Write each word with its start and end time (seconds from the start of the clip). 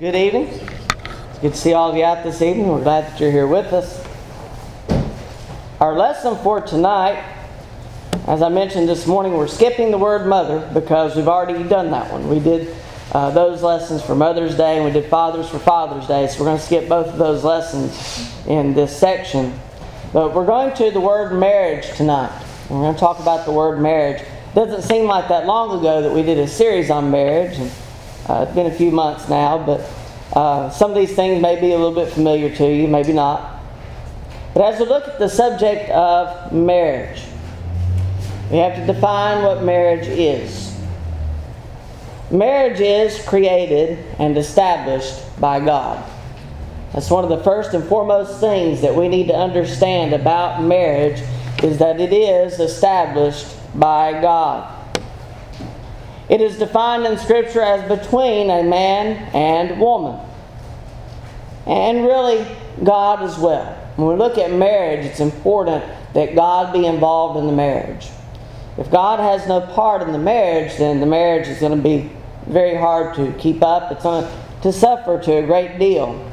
Good 0.00 0.16
evening. 0.16 0.48
It's 0.48 1.38
good 1.38 1.52
to 1.52 1.56
see 1.56 1.72
all 1.72 1.88
of 1.92 1.96
you 1.96 2.02
out 2.02 2.24
this 2.24 2.42
evening. 2.42 2.66
We're 2.66 2.82
glad 2.82 3.04
that 3.04 3.20
you're 3.20 3.30
here 3.30 3.46
with 3.46 3.72
us. 3.72 4.04
Our 5.78 5.96
lesson 5.96 6.36
for 6.38 6.60
tonight, 6.60 7.24
as 8.26 8.42
I 8.42 8.48
mentioned 8.48 8.88
this 8.88 9.06
morning, 9.06 9.34
we're 9.34 9.46
skipping 9.46 9.92
the 9.92 9.98
word 9.98 10.26
mother 10.26 10.68
because 10.74 11.14
we've 11.14 11.28
already 11.28 11.62
done 11.68 11.92
that 11.92 12.10
one. 12.10 12.28
We 12.28 12.40
did 12.40 12.74
uh, 13.12 13.30
those 13.30 13.62
lessons 13.62 14.02
for 14.02 14.16
Mother's 14.16 14.56
Day 14.56 14.78
and 14.78 14.84
we 14.84 14.90
did 14.90 15.08
Fathers 15.08 15.48
for 15.48 15.60
Father's 15.60 16.08
Day, 16.08 16.26
so 16.26 16.40
we're 16.40 16.46
going 16.46 16.58
to 16.58 16.64
skip 16.64 16.88
both 16.88 17.06
of 17.06 17.16
those 17.16 17.44
lessons 17.44 18.36
in 18.48 18.74
this 18.74 18.98
section. 18.98 19.56
But 20.12 20.34
we're 20.34 20.44
going 20.44 20.74
to 20.74 20.90
the 20.90 21.00
word 21.00 21.38
marriage 21.38 21.88
tonight. 21.96 22.36
We're 22.68 22.80
going 22.80 22.94
to 22.94 23.00
talk 23.00 23.20
about 23.20 23.46
the 23.46 23.52
word 23.52 23.80
marriage. 23.80 24.22
It 24.22 24.54
doesn't 24.56 24.82
seem 24.82 25.06
like 25.06 25.28
that 25.28 25.46
long 25.46 25.78
ago 25.78 26.02
that 26.02 26.12
we 26.12 26.24
did 26.24 26.38
a 26.38 26.48
series 26.48 26.90
on 26.90 27.12
marriage. 27.12 27.58
And, 27.58 27.70
uh, 28.28 28.44
it's 28.46 28.54
been 28.54 28.66
a 28.66 28.74
few 28.74 28.90
months 28.90 29.28
now, 29.28 29.58
but 29.64 29.80
uh, 30.36 30.70
some 30.70 30.90
of 30.90 30.96
these 30.96 31.14
things 31.14 31.40
may 31.42 31.60
be 31.60 31.72
a 31.72 31.78
little 31.78 31.94
bit 31.94 32.12
familiar 32.12 32.54
to 32.56 32.66
you, 32.66 32.88
maybe 32.88 33.12
not. 33.12 33.60
But 34.54 34.74
as 34.74 34.80
we 34.80 34.86
look 34.86 35.06
at 35.06 35.18
the 35.18 35.28
subject 35.28 35.90
of 35.90 36.52
marriage, 36.52 37.22
we 38.50 38.58
have 38.58 38.76
to 38.76 38.86
define 38.92 39.42
what 39.42 39.62
marriage 39.62 40.06
is. 40.06 40.74
Marriage 42.30 42.80
is 42.80 43.22
created 43.26 43.98
and 44.18 44.36
established 44.38 45.40
by 45.40 45.60
God. 45.60 46.02
That's 46.92 47.10
one 47.10 47.24
of 47.24 47.30
the 47.30 47.42
first 47.42 47.74
and 47.74 47.84
foremost 47.84 48.40
things 48.40 48.80
that 48.82 48.94
we 48.94 49.08
need 49.08 49.26
to 49.26 49.34
understand 49.34 50.12
about 50.12 50.62
marriage 50.62 51.20
is 51.62 51.78
that 51.78 52.00
it 52.00 52.12
is 52.12 52.60
established 52.60 53.46
by 53.78 54.20
God. 54.20 54.73
It 56.34 56.40
is 56.40 56.58
defined 56.58 57.06
in 57.06 57.16
Scripture 57.16 57.62
as 57.62 57.88
between 57.88 58.50
a 58.50 58.64
man 58.64 59.32
and 59.32 59.80
woman. 59.80 60.18
And 61.64 62.04
really, 62.04 62.44
God 62.82 63.22
as 63.22 63.38
well. 63.38 63.72
When 63.94 64.08
we 64.08 64.16
look 64.16 64.36
at 64.36 64.50
marriage, 64.50 65.06
it's 65.06 65.20
important 65.20 65.84
that 66.12 66.34
God 66.34 66.72
be 66.72 66.86
involved 66.86 67.38
in 67.38 67.46
the 67.46 67.52
marriage. 67.52 68.08
If 68.76 68.90
God 68.90 69.20
has 69.20 69.46
no 69.46 69.60
part 69.60 70.02
in 70.02 70.10
the 70.10 70.18
marriage, 70.18 70.76
then 70.76 70.98
the 70.98 71.06
marriage 71.06 71.46
is 71.46 71.60
going 71.60 71.76
to 71.76 71.80
be 71.80 72.10
very 72.48 72.74
hard 72.74 73.14
to 73.14 73.30
keep 73.38 73.62
up. 73.62 73.92
It's 73.92 74.02
going 74.02 74.28
to 74.62 74.72
suffer 74.72 75.20
to 75.20 75.32
a 75.34 75.46
great 75.46 75.78
deal. 75.78 76.28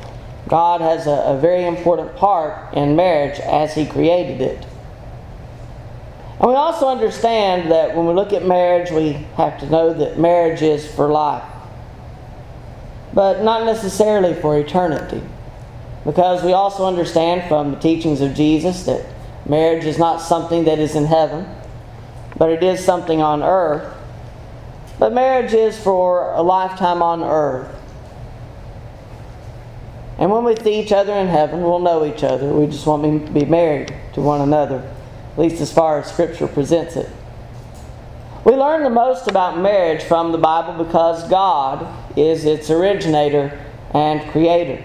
God 0.48 0.82
has 0.82 1.06
a, 1.06 1.12
a 1.12 1.38
very 1.40 1.68
important 1.68 2.16
part 2.16 2.74
in 2.74 2.96
marriage 2.96 3.40
as 3.42 3.76
He 3.76 3.86
created 3.86 4.42
it. 4.42 4.66
And 6.42 6.50
we 6.50 6.56
also 6.56 6.88
understand 6.88 7.70
that 7.70 7.96
when 7.96 8.08
we 8.08 8.16
look 8.16 8.34
at 8.34 8.44
marriage, 8.44 8.90
we 8.90 9.12
have 9.38 9.60
to 9.60 9.70
know 9.70 9.94
that 9.94 10.18
marriage 10.18 10.64
is 10.64 10.92
for 10.92 11.08
life, 11.08 11.44
but 13.14 13.44
not 13.44 13.64
necessarily 13.64 14.34
for 14.34 14.58
eternity. 14.58 15.22
Because 16.04 16.44
we 16.44 16.54
also 16.54 16.88
understand 16.88 17.48
from 17.48 17.74
the 17.74 17.80
teachings 17.80 18.22
of 18.22 18.34
Jesus 18.34 18.86
that 18.86 19.06
marriage 19.48 19.86
is 19.86 20.00
not 20.00 20.20
something 20.20 20.64
that 20.64 20.80
is 20.80 20.96
in 20.96 21.06
heaven, 21.06 21.46
but 22.38 22.50
it 22.50 22.64
is 22.64 22.84
something 22.84 23.22
on 23.22 23.44
earth. 23.44 23.96
But 24.98 25.14
marriage 25.14 25.54
is 25.54 25.80
for 25.80 26.34
a 26.34 26.42
lifetime 26.42 27.04
on 27.04 27.22
earth. 27.22 27.70
And 30.18 30.32
when 30.32 30.44
we 30.44 30.56
see 30.56 30.80
each 30.80 30.92
other 30.92 31.14
in 31.14 31.28
heaven, 31.28 31.62
we'll 31.62 31.78
know 31.78 32.04
each 32.04 32.24
other. 32.24 32.52
We 32.52 32.66
just 32.66 32.88
want 32.88 33.28
to 33.28 33.32
be 33.32 33.46
married 33.46 33.94
to 34.14 34.22
one 34.22 34.42
another 34.42 34.92
at 35.32 35.40
least 35.40 35.62
as 35.62 35.72
far 35.72 36.00
as 36.00 36.12
Scripture 36.12 36.48
presents 36.48 36.96
it. 36.96 37.10
We 38.44 38.54
learn 38.54 38.84
the 38.84 38.90
most 38.90 39.28
about 39.28 39.60
marriage 39.60 40.04
from 40.04 40.32
the 40.32 40.38
Bible 40.38 40.84
because 40.84 41.28
God 41.30 41.88
is 42.18 42.44
its 42.44 42.70
originator 42.70 43.58
and 43.94 44.30
creator. 44.32 44.84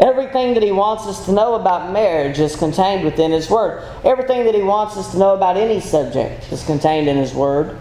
Everything 0.00 0.54
that 0.54 0.62
He 0.62 0.70
wants 0.70 1.06
us 1.06 1.24
to 1.24 1.32
know 1.32 1.54
about 1.54 1.92
marriage 1.92 2.38
is 2.38 2.54
contained 2.54 3.04
within 3.04 3.32
His 3.32 3.50
Word. 3.50 3.82
Everything 4.04 4.44
that 4.44 4.54
He 4.54 4.62
wants 4.62 4.96
us 4.96 5.10
to 5.12 5.18
know 5.18 5.34
about 5.34 5.56
any 5.56 5.80
subject 5.80 6.52
is 6.52 6.64
contained 6.64 7.08
in 7.08 7.16
His 7.16 7.34
Word. 7.34 7.78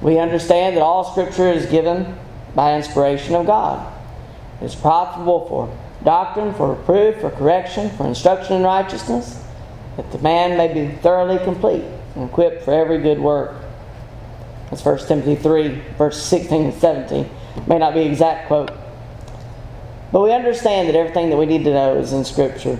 We 0.00 0.18
understand 0.18 0.76
that 0.76 0.82
all 0.82 1.10
Scripture 1.10 1.50
is 1.50 1.66
given 1.66 2.16
by 2.54 2.76
inspiration 2.76 3.34
of 3.34 3.46
God. 3.46 3.92
It's 4.60 4.74
profitable 4.74 5.48
for 5.48 5.76
doctrine, 6.04 6.54
for 6.54 6.74
reproof, 6.74 7.20
for 7.20 7.30
correction, 7.30 7.90
for 7.90 8.06
instruction 8.06 8.56
in 8.58 8.62
righteousness 8.62 9.44
that 9.96 10.12
the 10.12 10.18
man 10.18 10.56
may 10.56 10.72
be 10.72 10.94
thoroughly 10.96 11.38
complete 11.38 11.84
and 12.14 12.28
equipped 12.28 12.64
for 12.64 12.72
every 12.72 12.98
good 12.98 13.18
work. 13.18 13.54
That's 14.70 14.84
1 14.84 15.06
Timothy 15.06 15.36
3, 15.36 15.82
verse 15.98 16.22
16 16.22 16.62
and 16.66 16.74
17. 16.74 17.28
May 17.66 17.78
not 17.78 17.94
be 17.94 18.00
exact 18.00 18.46
quote. 18.46 18.70
But 20.12 20.22
we 20.22 20.32
understand 20.32 20.88
that 20.88 20.94
everything 20.94 21.30
that 21.30 21.36
we 21.36 21.46
need 21.46 21.64
to 21.64 21.72
know 21.72 21.96
is 21.96 22.12
in 22.12 22.24
Scripture. 22.24 22.78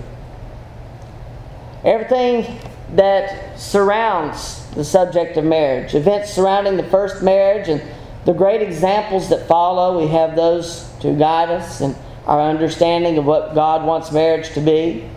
Everything 1.85 2.59
that 2.95 3.59
surrounds 3.59 4.69
the 4.71 4.85
subject 4.85 5.37
of 5.37 5.45
marriage, 5.45 5.95
events 5.95 6.33
surrounding 6.33 6.77
the 6.77 6.85
first 6.85 7.23
marriage 7.23 7.69
and 7.69 7.83
the 8.25 8.33
great 8.33 8.63
examples 8.63 9.29
that 9.31 9.49
follow, 9.49 9.99
we 9.99 10.09
have 10.09 10.37
those 10.37 10.91
to 11.01 11.13
guide 11.13 11.51
us 11.51 11.81
in 11.81 11.95
our 12.27 12.41
understanding 12.41 13.17
of 13.17 13.25
what 13.25 13.55
God 13.55 13.85
wants 13.85 14.13
marriage 14.13 14.51
to 14.51 14.61
be 14.61 15.09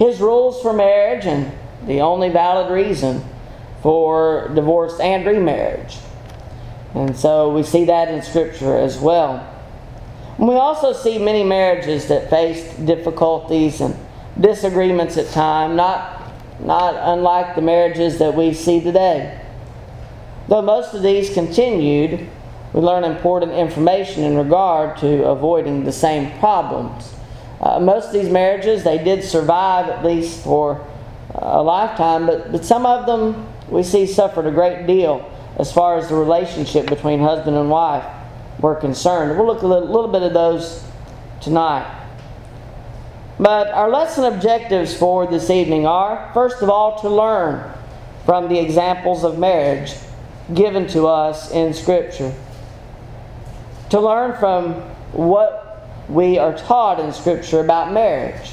his 0.00 0.18
rules 0.18 0.60
for 0.62 0.72
marriage 0.72 1.26
and 1.26 1.52
the 1.86 2.00
only 2.00 2.30
valid 2.30 2.72
reason 2.72 3.22
for 3.82 4.50
divorce 4.54 4.98
and 4.98 5.26
remarriage. 5.26 5.98
And 6.94 7.14
so 7.14 7.50
we 7.50 7.62
see 7.62 7.84
that 7.84 8.08
in 8.08 8.22
Scripture 8.22 8.76
as 8.76 8.98
well. 8.98 9.46
We 10.38 10.54
also 10.54 10.94
see 10.94 11.18
many 11.18 11.44
marriages 11.44 12.08
that 12.08 12.30
faced 12.30 12.86
difficulties 12.86 13.82
and 13.82 13.94
disagreements 14.40 15.18
at 15.18 15.28
times, 15.32 15.76
not, 15.76 16.32
not 16.60 16.94
unlike 16.96 17.54
the 17.54 17.60
marriages 17.60 18.18
that 18.20 18.34
we 18.34 18.54
see 18.54 18.80
today. 18.80 19.38
Though 20.48 20.62
most 20.62 20.94
of 20.94 21.02
these 21.02 21.32
continued, 21.34 22.26
we 22.72 22.80
learn 22.80 23.04
important 23.04 23.52
information 23.52 24.24
in 24.24 24.36
regard 24.36 24.96
to 24.98 25.26
avoiding 25.26 25.84
the 25.84 25.92
same 25.92 26.38
problems. 26.38 27.12
Uh, 27.60 27.78
most 27.78 28.06
of 28.06 28.12
these 28.12 28.30
marriages, 28.30 28.84
they 28.84 29.02
did 29.02 29.22
survive 29.22 29.88
at 29.88 30.04
least 30.04 30.42
for 30.42 30.86
a 31.34 31.62
lifetime, 31.62 32.26
but, 32.26 32.50
but 32.50 32.64
some 32.64 32.86
of 32.86 33.06
them 33.06 33.46
we 33.68 33.82
see 33.82 34.06
suffered 34.06 34.46
a 34.46 34.50
great 34.50 34.86
deal 34.86 35.30
as 35.58 35.72
far 35.72 35.96
as 35.98 36.08
the 36.08 36.14
relationship 36.14 36.86
between 36.86 37.20
husband 37.20 37.56
and 37.56 37.70
wife 37.70 38.04
were 38.60 38.74
concerned. 38.74 39.36
We'll 39.36 39.46
look 39.46 39.62
a 39.62 39.66
little, 39.66 39.88
little 39.88 40.10
bit 40.10 40.22
of 40.22 40.32
those 40.32 40.84
tonight. 41.40 41.98
But 43.38 43.68
our 43.68 43.88
lesson 43.88 44.24
objectives 44.24 44.94
for 44.94 45.26
this 45.26 45.48
evening 45.50 45.86
are 45.86 46.30
first 46.34 46.62
of 46.62 46.68
all, 46.68 47.00
to 47.00 47.08
learn 47.08 47.72
from 48.24 48.48
the 48.48 48.58
examples 48.58 49.24
of 49.24 49.38
marriage 49.38 49.94
given 50.52 50.86
to 50.88 51.06
us 51.06 51.50
in 51.50 51.72
Scripture. 51.72 52.34
To 53.90 54.00
learn 54.00 54.38
from 54.38 54.74
what 55.12 55.69
we 56.10 56.38
are 56.38 56.56
taught 56.56 56.98
in 56.98 57.12
Scripture 57.12 57.60
about 57.60 57.92
marriage. 57.92 58.50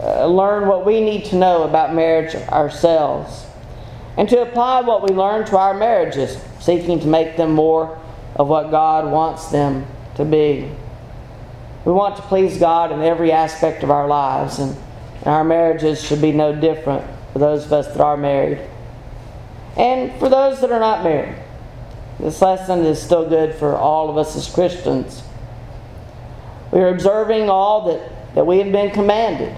Uh, 0.00 0.26
learn 0.26 0.66
what 0.66 0.86
we 0.86 1.00
need 1.00 1.26
to 1.26 1.36
know 1.36 1.64
about 1.64 1.94
marriage 1.94 2.34
ourselves. 2.34 3.44
And 4.16 4.28
to 4.30 4.40
apply 4.42 4.80
what 4.80 5.08
we 5.08 5.14
learn 5.14 5.46
to 5.46 5.58
our 5.58 5.74
marriages, 5.74 6.40
seeking 6.58 7.00
to 7.00 7.06
make 7.06 7.36
them 7.36 7.52
more 7.52 7.98
of 8.34 8.48
what 8.48 8.70
God 8.70 9.10
wants 9.12 9.48
them 9.48 9.86
to 10.14 10.24
be. 10.24 10.70
We 11.84 11.92
want 11.92 12.16
to 12.16 12.22
please 12.22 12.58
God 12.58 12.92
in 12.92 13.02
every 13.02 13.30
aspect 13.30 13.82
of 13.82 13.90
our 13.90 14.08
lives, 14.08 14.58
and 14.58 14.76
our 15.24 15.44
marriages 15.44 16.02
should 16.02 16.20
be 16.20 16.32
no 16.32 16.58
different 16.58 17.04
for 17.32 17.38
those 17.40 17.66
of 17.66 17.72
us 17.72 17.88
that 17.88 18.00
are 18.00 18.16
married. 18.16 18.60
And 19.76 20.18
for 20.18 20.28
those 20.28 20.60
that 20.60 20.72
are 20.72 20.80
not 20.80 21.04
married, 21.04 21.36
this 22.18 22.40
lesson 22.40 22.80
is 22.80 23.00
still 23.00 23.28
good 23.28 23.54
for 23.54 23.76
all 23.76 24.10
of 24.10 24.16
us 24.16 24.34
as 24.34 24.52
Christians. 24.52 25.22
We 26.72 26.80
are 26.80 26.88
observing 26.88 27.48
all 27.48 27.86
that, 27.86 28.34
that 28.34 28.46
we 28.46 28.58
have 28.58 28.72
been 28.72 28.90
commanded. 28.90 29.56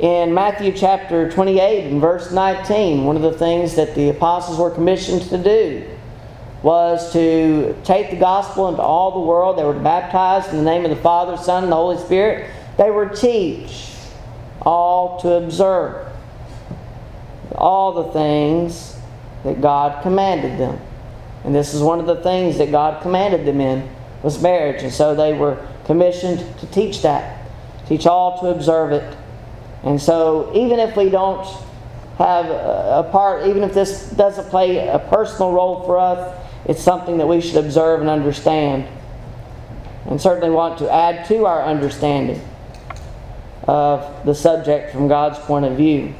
In 0.00 0.34
Matthew 0.34 0.72
chapter 0.72 1.30
28 1.30 1.92
and 1.92 2.00
verse 2.00 2.32
19, 2.32 3.04
one 3.04 3.16
of 3.16 3.22
the 3.22 3.32
things 3.32 3.76
that 3.76 3.94
the 3.94 4.08
apostles 4.08 4.58
were 4.58 4.70
commissioned 4.70 5.22
to 5.22 5.38
do 5.38 5.88
was 6.62 7.12
to 7.12 7.76
take 7.84 8.10
the 8.10 8.16
gospel 8.16 8.68
into 8.68 8.82
all 8.82 9.12
the 9.12 9.20
world. 9.20 9.58
They 9.58 9.64
were 9.64 9.72
baptized 9.74 10.50
in 10.50 10.56
the 10.56 10.62
name 10.62 10.84
of 10.84 10.90
the 10.90 10.96
Father, 10.96 11.36
Son, 11.36 11.64
and 11.64 11.72
the 11.72 11.76
Holy 11.76 11.98
Spirit. 11.98 12.50
They 12.78 12.90
were 12.90 13.08
teach 13.08 13.90
all 14.62 15.20
to 15.20 15.32
observe 15.32 16.06
all 17.54 18.04
the 18.04 18.12
things 18.12 18.96
that 19.44 19.60
God 19.60 20.02
commanded 20.02 20.58
them. 20.58 20.80
And 21.44 21.54
this 21.54 21.74
is 21.74 21.82
one 21.82 21.98
of 21.98 22.06
the 22.06 22.22
things 22.22 22.58
that 22.58 22.70
God 22.70 23.02
commanded 23.02 23.44
them 23.44 23.60
in 23.60 23.88
was 24.22 24.40
marriage. 24.40 24.82
And 24.82 24.92
so 24.92 25.14
they 25.14 25.32
were 25.32 25.66
commissioned 25.84 26.38
to 26.60 26.66
teach 26.66 27.02
that, 27.02 27.46
teach 27.86 28.06
all 28.06 28.40
to 28.40 28.48
observe 28.48 28.92
it. 28.92 29.16
And 29.82 30.00
so, 30.00 30.52
even 30.54 30.78
if 30.78 30.96
we 30.96 31.10
don't 31.10 31.44
have 32.18 32.46
a 32.46 33.08
part, 33.10 33.46
even 33.46 33.62
if 33.62 33.74
this 33.74 34.10
doesn't 34.10 34.48
play 34.48 34.86
a 34.86 34.98
personal 34.98 35.52
role 35.52 35.82
for 35.84 35.98
us, 35.98 36.38
it's 36.66 36.80
something 36.80 37.18
that 37.18 37.26
we 37.26 37.40
should 37.40 37.56
observe 37.56 38.00
and 38.00 38.08
understand. 38.08 38.86
and 40.06 40.20
certainly 40.20 40.50
want 40.50 40.78
to 40.78 40.92
add 40.92 41.26
to 41.26 41.46
our 41.46 41.62
understanding 41.64 42.40
of 43.64 44.24
the 44.26 44.34
subject 44.34 44.92
from 44.92 45.08
God's 45.08 45.38
point 45.40 45.64
of 45.64 45.76
view. 45.76 46.14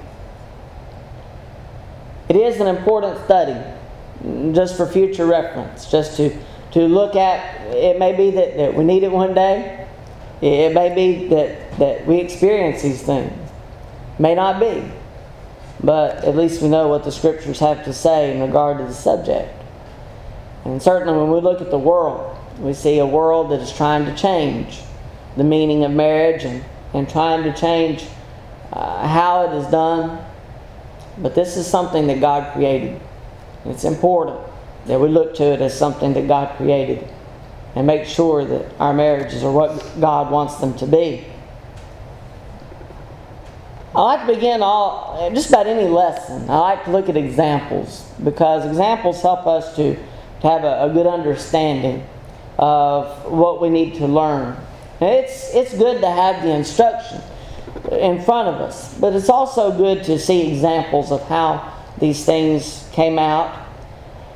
It 2.29 2.37
is 2.37 2.61
an 2.61 2.69
important 2.69 3.25
study, 3.25 3.61
just 4.53 4.77
for 4.77 4.87
future 4.87 5.27
reference, 5.27 5.91
just 5.91 6.17
to, 6.19 6.31
to 6.73 6.81
look 6.81 7.17
at. 7.17 7.61
It 7.75 7.99
may 7.99 8.15
be 8.15 8.31
that, 8.33 8.57
that 8.57 8.75
we 8.75 8.85
need 8.85 9.03
it 9.03 9.13
one 9.13 9.35
day, 9.35 9.87
it 10.41 10.75
may 10.75 10.95
be 10.95 11.29
that, 11.29 11.79
that 11.79 12.07
we 12.07 12.19
experience 12.19 12.83
these 12.83 13.03
things, 13.03 13.33
may 14.19 14.35
not 14.35 14.59
be. 14.59 14.91
But 15.85 16.25
at 16.25 16.37
least 16.37 16.63
we 16.63 16.69
know 16.69 16.89
what 16.89 17.05
the 17.05 17.13
scriptures 17.13 17.59
have 17.61 17.85
to 17.85 17.93
say 17.93 18.35
in 18.35 18.41
regard 18.41 18.79
to 18.79 18.85
the 18.85 18.95
subject. 18.95 19.53
And 20.65 20.83
certainly 20.83 21.19
when 21.19 21.31
we 21.31 21.41
look 21.41 21.61
at 21.61 21.71
the 21.71 21.79
world, 21.79 22.37
we 22.61 22.73
see 22.73 22.99
a 22.99 23.07
world 23.07 23.51
that 23.51 23.61
is 23.61 23.73
trying 23.73 24.05
to 24.05 24.15
change 24.15 24.81
the 25.37 25.45
meaning 25.45 25.85
of 25.85 25.91
marriage 25.91 26.45
and, 26.45 26.65
and 26.95 27.09
trying 27.09 27.43
to 27.45 27.53
change 27.59 28.07
uh, 28.73 29.07
how 29.09 29.47
it 29.47 29.57
is 29.57 29.67
done. 29.69 30.25
But 31.19 31.35
this 31.35 31.57
is 31.57 31.67
something 31.67 32.07
that 32.07 32.21
God 32.21 32.53
created. 32.53 33.01
It's 33.65 33.85
important 33.85 34.52
that 34.87 35.01
we 35.01 35.09
look 35.09 35.35
to 35.37 35.45
it 35.45 35.61
as 35.61 35.77
something 35.77 36.13
that 36.15 36.27
God 36.27 36.57
created 36.57 37.09
and 37.75 37.87
make 37.87 38.07
sure 38.07 38.45
that 38.45 38.73
our 38.79 38.93
marriages 38.93 39.43
are 39.43 39.53
what 39.53 40.01
God 40.01 40.31
wants 40.31 40.57
them 40.57 40.75
to 40.79 40.87
be. 40.87 41.25
I 43.95 44.03
like 44.03 44.27
to 44.27 44.35
begin 44.35 44.63
all 44.63 45.31
just 45.35 45.51
about 45.51 45.67
any 45.67 45.89
lesson. 45.89 46.49
I 46.49 46.59
like 46.59 46.85
to 46.85 46.91
look 46.91 47.09
at 47.09 47.17
examples 47.17 48.11
because 48.25 48.65
examples 48.67 49.21
help 49.21 49.47
us 49.47 49.77
to, 49.77 49.95
to 49.95 50.49
have 50.49 50.65
a, 50.65 50.85
a 50.85 50.91
good 50.93 51.07
understanding 51.07 52.07
of 52.59 53.31
what 53.31 53.61
we 53.61 53.69
need 53.69 53.95
to 53.95 54.07
learn. 54.07 54.57
it's 55.01 55.55
it's 55.55 55.75
good 55.77 56.01
to 56.01 56.11
have 56.11 56.43
the 56.43 56.51
instruction 56.51 57.21
in 57.91 58.23
front 58.23 58.49
of 58.49 58.61
us, 58.61 58.97
but 58.99 59.15
it's 59.15 59.29
also 59.29 59.77
good 59.77 60.05
to 60.05 60.19
see 60.19 60.53
examples 60.53 61.11
of 61.11 61.23
how 61.29 61.73
these 61.99 62.25
things 62.25 62.89
came 62.93 63.19
out. 63.19 63.62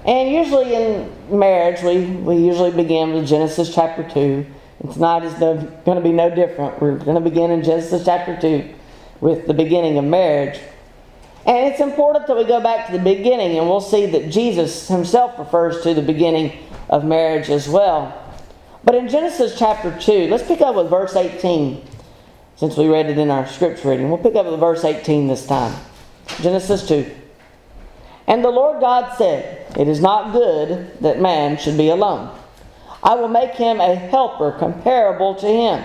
And 0.06 0.30
usually 0.30 0.72
in 0.72 1.10
marriage, 1.36 1.82
we, 1.82 2.06
we 2.06 2.36
usually 2.36 2.70
begin 2.70 3.12
with 3.12 3.26
Genesis 3.26 3.74
chapter 3.74 4.08
2. 4.08 4.46
And 4.80 4.92
tonight 4.92 5.24
is 5.24 5.38
no, 5.40 5.56
going 5.84 5.96
to 5.96 6.02
be 6.02 6.12
no 6.12 6.32
different. 6.32 6.80
We're 6.80 6.96
going 6.96 7.16
to 7.16 7.28
begin 7.28 7.50
in 7.50 7.64
Genesis 7.64 8.04
chapter 8.04 8.40
2 8.40 8.72
with 9.20 9.48
the 9.48 9.54
beginning 9.54 9.98
of 9.98 10.04
marriage. 10.04 10.60
And 11.44 11.72
it's 11.72 11.80
important 11.80 12.28
that 12.28 12.36
we 12.36 12.44
go 12.44 12.60
back 12.60 12.86
to 12.86 12.92
the 12.92 13.02
beginning, 13.02 13.58
and 13.58 13.68
we'll 13.68 13.80
see 13.80 14.06
that 14.06 14.30
Jesus 14.30 14.86
himself 14.88 15.38
refers 15.38 15.82
to 15.82 15.94
the 15.94 16.02
beginning 16.02 16.52
of 16.88 17.04
marriage 17.04 17.50
as 17.50 17.68
well. 17.68 18.22
But 18.84 18.94
in 18.94 19.08
Genesis 19.08 19.58
chapter 19.58 19.96
2, 19.98 20.28
let's 20.28 20.46
pick 20.46 20.60
up 20.60 20.76
with 20.76 20.88
verse 20.88 21.16
18, 21.16 21.84
since 22.56 22.76
we 22.76 22.88
read 22.88 23.06
it 23.06 23.18
in 23.18 23.30
our 23.30 23.46
scripture 23.48 23.90
reading. 23.90 24.08
We'll 24.08 24.18
pick 24.18 24.36
up 24.36 24.46
with 24.46 24.60
verse 24.60 24.84
18 24.84 25.26
this 25.26 25.46
time. 25.46 25.74
Genesis 26.40 26.86
2. 26.86 27.10
And 28.26 28.44
the 28.44 28.50
Lord 28.50 28.80
God 28.80 29.16
said, 29.16 29.76
It 29.78 29.88
is 29.88 30.00
not 30.00 30.32
good 30.32 30.98
that 31.00 31.20
man 31.20 31.58
should 31.58 31.76
be 31.76 31.88
alone. 31.88 32.36
I 33.02 33.14
will 33.14 33.28
make 33.28 33.52
him 33.52 33.80
a 33.80 33.94
helper 33.94 34.52
comparable 34.58 35.34
to 35.36 35.46
him. 35.46 35.84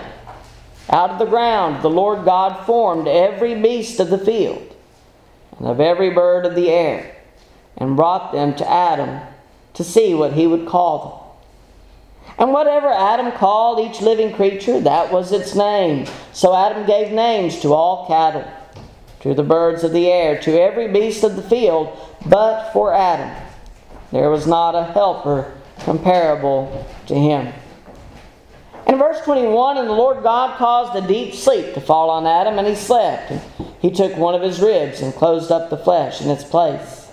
Out 0.90 1.10
of 1.10 1.18
the 1.18 1.26
ground 1.26 1.82
the 1.82 1.90
Lord 1.90 2.24
God 2.24 2.66
formed 2.66 3.06
every 3.06 3.54
beast 3.60 4.00
of 4.00 4.10
the 4.10 4.18
field 4.18 4.74
and 5.58 5.68
of 5.68 5.80
every 5.80 6.10
bird 6.10 6.44
of 6.44 6.54
the 6.54 6.70
air, 6.70 7.14
and 7.76 7.96
brought 7.96 8.32
them 8.32 8.54
to 8.56 8.68
Adam 8.68 9.20
to 9.74 9.84
see 9.84 10.14
what 10.14 10.32
he 10.32 10.46
would 10.46 10.66
call 10.66 10.98
them. 10.98 12.34
And 12.38 12.52
whatever 12.52 12.88
Adam 12.88 13.32
called 13.32 13.78
each 13.78 14.00
living 14.00 14.34
creature, 14.34 14.80
that 14.80 15.12
was 15.12 15.32
its 15.32 15.54
name. 15.54 16.06
So 16.32 16.54
Adam 16.54 16.86
gave 16.86 17.12
names 17.12 17.60
to 17.60 17.72
all 17.72 18.06
cattle, 18.06 18.50
to 19.22 19.34
the 19.34 19.42
birds 19.42 19.84
of 19.84 19.92
the 19.92 20.08
air, 20.08 20.38
to 20.40 20.60
every 20.60 20.88
beast 20.88 21.24
of 21.24 21.36
the 21.36 21.42
field, 21.42 21.96
but 22.26 22.72
for 22.72 22.92
Adam 22.92 23.34
there 24.12 24.30
was 24.30 24.46
not 24.46 24.74
a 24.74 24.84
helper 24.84 25.52
comparable 25.80 26.86
to 27.06 27.14
him. 27.14 27.52
In 28.86 28.98
verse 28.98 29.20
21, 29.22 29.78
and 29.78 29.88
the 29.88 29.92
Lord 29.92 30.22
God 30.22 30.58
caused 30.58 30.94
a 30.96 31.06
deep 31.06 31.34
sleep 31.34 31.74
to 31.74 31.80
fall 31.80 32.10
on 32.10 32.26
Adam, 32.26 32.58
and 32.58 32.68
he 32.68 32.74
slept. 32.74 33.30
And 33.30 33.40
he 33.80 33.90
took 33.90 34.16
one 34.16 34.34
of 34.34 34.42
his 34.42 34.60
ribs 34.60 35.00
and 35.00 35.14
closed 35.14 35.50
up 35.50 35.70
the 35.70 35.78
flesh 35.78 36.20
in 36.20 36.28
its 36.28 36.44
place. 36.44 37.08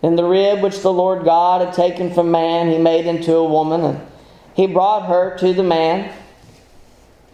Then 0.00 0.16
the 0.16 0.24
rib 0.24 0.60
which 0.60 0.80
the 0.80 0.92
Lord 0.92 1.24
God 1.24 1.64
had 1.64 1.74
taken 1.74 2.12
from 2.12 2.30
man, 2.30 2.68
he 2.68 2.78
made 2.78 3.06
into 3.06 3.36
a 3.36 3.48
woman, 3.48 3.84
and 3.84 4.06
he 4.54 4.66
brought 4.66 5.06
her 5.06 5.38
to 5.38 5.52
the 5.52 5.62
man. 5.62 6.12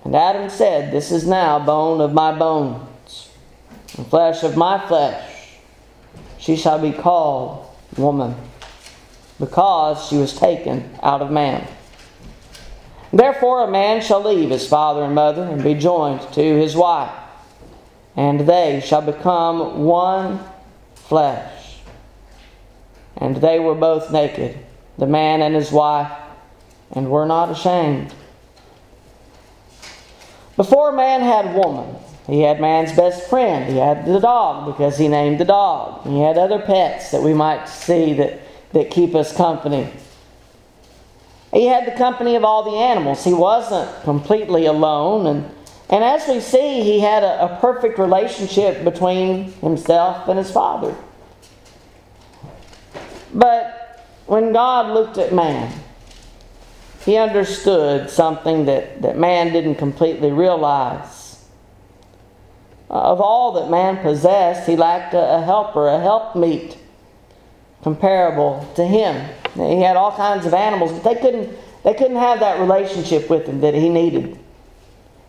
And 0.05 0.15
Adam 0.15 0.51
said, 0.51 0.93
This 0.93 1.11
is 1.11 1.27
now 1.27 1.59
bone 1.59 2.01
of 2.01 2.13
my 2.13 2.37
bones, 2.37 2.87
and 3.99 4.07
flesh 4.07 4.43
of 4.43 4.57
my 4.57 4.79
flesh. 4.87 5.59
She 6.39 6.57
shall 6.57 6.79
be 6.79 6.93
called 6.93 7.67
woman, 7.97 8.35
because 9.39 10.07
she 10.09 10.17
was 10.17 10.33
taken 10.33 10.97
out 11.03 11.21
of 11.21 11.31
man. 11.31 11.67
Therefore, 13.13 13.65
a 13.65 13.71
man 13.71 14.03
shall 14.03 14.23
leave 14.23 14.51
his 14.51 14.69
father 14.69 15.03
and 15.03 15.15
mother 15.15 15.43
and 15.43 15.63
be 15.63 15.75
joined 15.75 16.21
to 16.33 16.43
his 16.43 16.77
wife, 16.77 17.13
and 18.17 18.41
they 18.41 18.81
shall 18.85 19.03
become 19.03 19.85
one 19.85 20.41
flesh. 20.95 21.81
And 23.17 23.37
they 23.39 23.59
were 23.59 23.75
both 23.75 24.13
naked, 24.13 24.57
the 24.97 25.07
man 25.07 25.43
and 25.43 25.55
his 25.55 25.73
wife, 25.73 26.13
and 26.93 27.11
were 27.11 27.27
not 27.27 27.51
ashamed. 27.51 28.15
Before 30.57 30.93
man 30.93 31.21
had 31.21 31.55
woman, 31.55 31.97
he 32.29 32.43
had 32.43 32.61
man's 32.61 32.93
best 32.93 33.29
friend. 33.31 33.73
He 33.73 33.79
had 33.79 34.05
the 34.05 34.21
dog 34.21 34.67
because 34.67 34.99
he 34.99 35.09
named 35.09 35.41
the 35.41 35.47
dog. 35.47 36.07
He 36.07 36.21
had 36.21 36.37
other 36.37 36.59
pets 36.59 37.11
that 37.11 37.23
we 37.23 37.33
might 37.33 37.67
see 37.67 38.13
that, 38.15 38.41
that 38.75 38.91
keep 38.91 39.15
us 39.15 39.35
company. 39.35 39.91
He 41.55 41.65
had 41.65 41.87
the 41.87 41.97
company 41.97 42.37
of 42.37 42.45
all 42.45 42.71
the 42.71 42.77
animals. 42.77 43.25
He 43.25 43.33
wasn't 43.33 44.03
completely 44.03 44.67
alone. 44.67 45.27
And, 45.27 45.51
and 45.89 46.05
as 46.05 46.29
we 46.29 46.41
see, 46.41 46.83
he 46.83 47.01
had 47.01 47.23
a, 47.23 47.57
a 47.57 47.59
perfect 47.61 47.99
relationship 47.99 48.85
between 48.85 49.53
himself 49.63 50.29
and 50.29 50.39
his 50.39 50.51
father. 50.51 50.95
But 53.33 54.07
when 54.27 54.53
God 54.53 54.93
looked 54.93 55.17
at 55.17 55.33
man, 55.33 55.73
he 57.07 57.17
understood 57.17 58.11
something 58.11 58.67
that, 58.67 59.01
that 59.01 59.17
man 59.17 59.51
didn't 59.51 59.77
completely 59.77 60.31
realize. 60.31 61.18
Uh, 62.91 62.95
of 62.95 63.21
all 63.21 63.53
that 63.53 63.71
man 63.71 63.99
possessed, 63.99 64.69
he 64.69 64.77
lacked 64.77 65.15
a, 65.15 65.37
a 65.37 65.43
helper, 65.43 65.89
a 65.89 66.01
helpmeet 66.01 66.77
comparable 67.83 68.67
to 68.75 68.87
him. 68.87 69.29
He 69.55 69.81
had 69.83 69.97
all 69.97 70.13
kinds 70.13 70.47
of 70.47 70.55
animals, 70.55 70.93
but 70.93 71.05
they 71.05 71.21
couldn't, 71.21 71.57
they 71.85 71.95
couldn't 71.95 72.17
have 72.17 72.41
that 72.41 72.61
relationship 72.61 73.29
with 73.29 73.47
him 73.47 73.61
that 73.61 73.75
he 73.75 73.89
needed. 73.89 74.39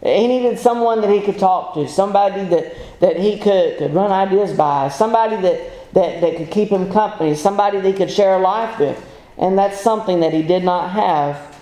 He 0.01 0.27
needed 0.27 0.57
someone 0.57 1.01
that 1.01 1.09
he 1.09 1.21
could 1.21 1.37
talk 1.37 1.73
to, 1.73 1.87
somebody 1.87 2.45
that, 2.45 2.73
that 3.01 3.17
he 3.17 3.37
could, 3.37 3.77
could 3.77 3.93
run 3.93 4.11
ideas 4.11 4.55
by, 4.55 4.87
somebody 4.87 5.35
that, 5.37 5.93
that, 5.93 6.21
that 6.21 6.37
could 6.37 6.49
keep 6.49 6.69
him 6.69 6.91
company, 6.91 7.35
somebody 7.35 7.81
that 7.81 7.87
he 7.87 7.93
could 7.93 8.09
share 8.09 8.39
life 8.39 8.79
with. 8.79 9.05
And 9.37 9.57
that's 9.57 9.79
something 9.79 10.21
that 10.21 10.33
he 10.33 10.41
did 10.41 10.63
not 10.63 10.91
have. 10.91 11.57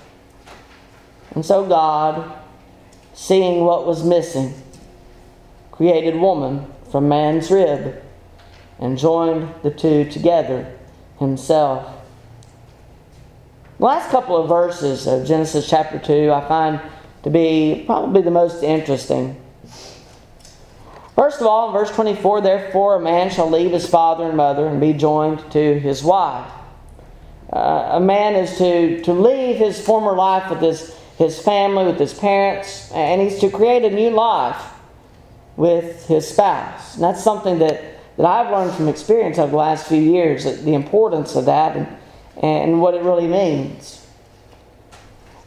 And 1.32 1.44
so 1.46 1.66
God, 1.68 2.32
seeing 3.14 3.64
what 3.64 3.88
was 3.88 4.04
missing, 4.04 4.54
created 5.78 6.16
woman 6.16 6.66
from 6.92 7.08
man's 7.08 7.52
rib 7.52 8.04
and 8.80 8.98
joined 8.98 9.54
the 9.62 9.70
two 9.70 10.10
together 10.10 10.76
himself. 11.20 11.94
The 13.78 13.86
last 13.86 14.10
couple 14.10 14.36
of 14.36 14.50
verses 14.50 15.06
of 15.06 15.28
Genesis 15.28 15.70
chapter 15.70 16.00
2 16.00 16.32
I 16.32 16.48
find 16.48 16.82
to 17.24 17.30
be 17.30 17.84
probably 17.86 18.24
the 18.24 18.32
most 18.32 18.64
interesting. 18.64 19.40
First 21.16 21.42
of 21.42 21.48
all, 21.48 21.68
in 21.68 21.74
verse 21.74 21.92
24, 21.92 22.42
therefore 22.42 22.96
a 22.96 23.00
man 23.00 23.30
shall 23.30 23.50
leave 23.50 23.72
his 23.72 23.88
father 23.88 24.28
and 24.28 24.38
mother 24.38 24.68
and 24.68 24.82
be 24.82 24.94
joined 24.94 25.52
to 25.52 25.80
his 25.80 26.04
wife. 26.04 26.52
Uh, 27.54 27.90
a 27.94 28.00
man 28.00 28.36
is 28.36 28.58
to, 28.58 29.02
to 29.04 29.14
leave 29.14 29.58
his 29.58 29.80
former 29.80 30.16
life 30.16 30.50
with 30.50 30.60
his, 30.60 30.96
his 31.18 31.40
family, 31.40 31.86
with 31.86 32.00
his 32.00 32.14
parents, 32.14 32.92
and 32.92 33.22
he's 33.22 33.40
to 33.40 33.50
create 33.50 33.84
a 33.84 33.90
new 33.90 34.10
life 34.10 34.77
with 35.58 36.08
his 36.08 36.26
spouse. 36.28 36.96
And 36.96 37.04
that's 37.04 37.24
something 37.24 37.60
that, 37.60 37.84
that 38.16 38.26
I've 38.26 38.52
learned 38.52 38.74
from 38.74 38.88
experience 38.88 39.38
over 39.38 39.52
the 39.52 39.58
last 39.58 39.88
few 39.88 40.02
years, 40.02 40.46
the 40.46 40.74
importance 40.74 41.36
of 41.36 41.46
that. 41.46 41.76
And, 41.76 41.88
and 42.42 42.82
what 42.82 42.94
it 42.94 43.02
really 43.02 43.28
means. 43.28 44.06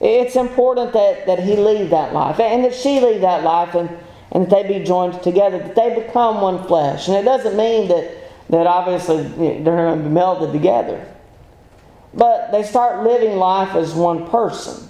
It's 0.01 0.37
important 0.37 0.93
that, 0.93 1.27
that 1.27 1.41
he 1.41 1.57
leave 1.57 1.91
that 1.91 2.13
life 2.13 2.41
and 2.41 2.65
that 2.65 2.75
she 2.75 3.01
leave 3.01 3.21
that 3.21 3.45
life 3.45 3.75
and, 3.75 3.91
and 4.33 4.51
that 4.51 4.51
they 4.51 4.79
be 4.79 4.85
joined 4.85 5.23
together, 5.23 5.59
that 5.59 5.75
they 5.75 5.95
become 5.95 6.41
one 6.41 6.67
flesh. 6.67 7.09
And 7.09 7.17
it 7.17 7.25
doesn't 7.25 7.57
mean 7.57 7.89
that, 7.89 8.11
that 8.49 8.67
obviously 8.67 9.23
they're 9.23 9.63
going 9.63 10.03
to 10.03 10.09
be 10.09 10.15
melded 10.15 10.53
together. 10.53 11.07
But 12.15 12.51
they 12.51 12.63
start 12.63 13.05
living 13.05 13.37
life 13.37 13.77
as 13.77 13.95
one 13.95 14.29
person. 14.31 14.89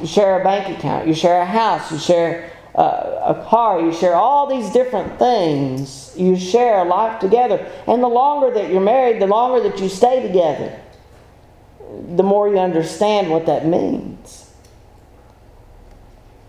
You 0.00 0.06
share 0.06 0.40
a 0.40 0.44
bank 0.44 0.76
account, 0.76 1.06
you 1.06 1.14
share 1.14 1.40
a 1.40 1.46
house, 1.46 1.92
you 1.92 1.98
share 1.98 2.50
a, 2.76 2.80
a 2.80 3.46
car, 3.48 3.80
you 3.80 3.92
share 3.92 4.14
all 4.14 4.46
these 4.46 4.70
different 4.70 5.18
things. 5.18 6.12
You 6.16 6.36
share 6.36 6.84
life 6.84 7.20
together. 7.20 7.66
And 7.86 8.02
the 8.02 8.08
longer 8.08 8.52
that 8.52 8.70
you're 8.70 8.82
married, 8.82 9.20
the 9.20 9.26
longer 9.26 9.66
that 9.68 9.80
you 9.80 9.88
stay 9.88 10.20
together, 10.22 10.78
the 12.14 12.22
more 12.22 12.48
you 12.48 12.58
understand 12.58 13.30
what 13.30 13.46
that 13.46 13.66
means. 13.66 14.50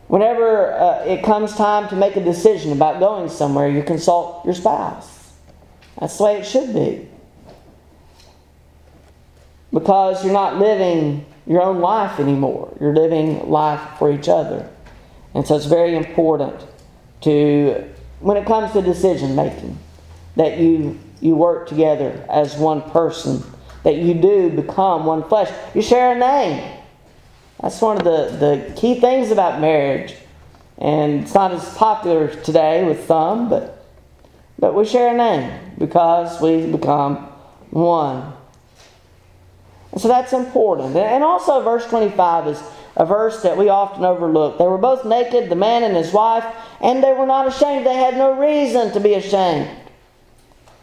Whenever 0.07 0.73
uh, 0.73 1.05
it 1.05 1.23
comes 1.23 1.55
time 1.55 1.87
to 1.89 1.95
make 1.95 2.15
a 2.15 2.23
decision 2.23 2.73
about 2.73 2.99
going 2.99 3.29
somewhere, 3.29 3.69
you 3.69 3.83
consult 3.83 4.43
your 4.45 4.53
spouse. 4.53 5.33
That's 5.99 6.17
the 6.17 6.23
way 6.25 6.37
it 6.37 6.45
should 6.45 6.73
be. 6.73 7.07
Because 9.71 10.23
you're 10.23 10.33
not 10.33 10.57
living 10.57 11.25
your 11.45 11.61
own 11.61 11.79
life 11.79 12.19
anymore, 12.19 12.75
you're 12.81 12.95
living 12.95 13.49
life 13.49 13.97
for 13.97 14.11
each 14.11 14.27
other. 14.27 14.69
And 15.37 15.45
so 15.45 15.55
it's 15.55 15.67
very 15.67 15.95
important 15.95 16.65
to, 17.21 17.87
when 18.21 18.37
it 18.37 18.47
comes 18.47 18.71
to 18.71 18.81
decision 18.81 19.35
making, 19.35 19.77
that 20.35 20.57
you, 20.57 20.97
you 21.21 21.35
work 21.35 21.69
together 21.69 22.25
as 22.27 22.55
one 22.55 22.81
person, 22.89 23.43
that 23.83 23.97
you 23.97 24.15
do 24.15 24.49
become 24.49 25.05
one 25.05 25.23
flesh. 25.29 25.53
You 25.75 25.83
share 25.83 26.13
a 26.13 26.17
name. 26.17 26.79
That's 27.61 27.79
one 27.79 27.97
of 27.97 28.03
the, 28.03 28.35
the 28.35 28.73
key 28.75 28.99
things 28.99 29.29
about 29.29 29.61
marriage. 29.61 30.15
And 30.79 31.21
it's 31.21 31.35
not 31.35 31.51
as 31.51 31.71
popular 31.75 32.29
today 32.41 32.83
with 32.83 33.05
some, 33.05 33.47
but, 33.47 33.85
but 34.57 34.73
we 34.73 34.85
share 34.85 35.13
a 35.13 35.17
name 35.17 35.75
because 35.77 36.41
we 36.41 36.65
become 36.65 37.17
one. 37.69 38.33
And 39.91 40.01
so 40.01 40.07
that's 40.07 40.33
important. 40.33 40.95
And 40.95 41.23
also, 41.23 41.61
verse 41.61 41.85
25 41.85 42.47
is 42.47 42.63
a 42.97 43.05
verse 43.05 43.43
that 43.43 43.57
we 43.57 43.69
often 43.69 44.03
overlook. 44.03 44.57
They 44.57 44.65
were 44.65 44.79
both 44.79 45.05
naked, 45.05 45.49
the 45.49 45.55
man 45.55 45.83
and 45.83 45.95
his 45.95 46.11
wife, 46.11 46.43
and 46.81 47.03
they 47.03 47.13
were 47.13 47.27
not 47.27 47.47
ashamed. 47.47 47.85
They 47.85 47.93
had 47.93 48.17
no 48.17 48.33
reason 48.33 48.91
to 48.93 48.99
be 48.99 49.13
ashamed. 49.13 49.69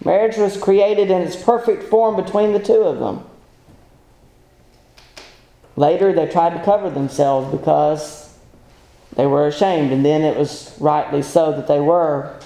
Marriage 0.04 0.36
was 0.36 0.56
created 0.56 1.10
in 1.10 1.22
its 1.22 1.34
perfect 1.34 1.82
form 1.84 2.14
between 2.14 2.52
the 2.52 2.60
two 2.60 2.82
of 2.82 3.00
them. 3.00 3.24
Later, 5.74 6.12
they 6.12 6.28
tried 6.28 6.56
to 6.56 6.64
cover 6.64 6.88
themselves 6.88 7.50
because 7.50 8.38
they 9.16 9.26
were 9.26 9.48
ashamed, 9.48 9.92
and 9.92 10.04
then 10.04 10.22
it 10.22 10.36
was 10.36 10.76
rightly 10.78 11.22
so 11.22 11.50
that 11.50 11.66
they 11.66 11.80
were. 11.80 12.38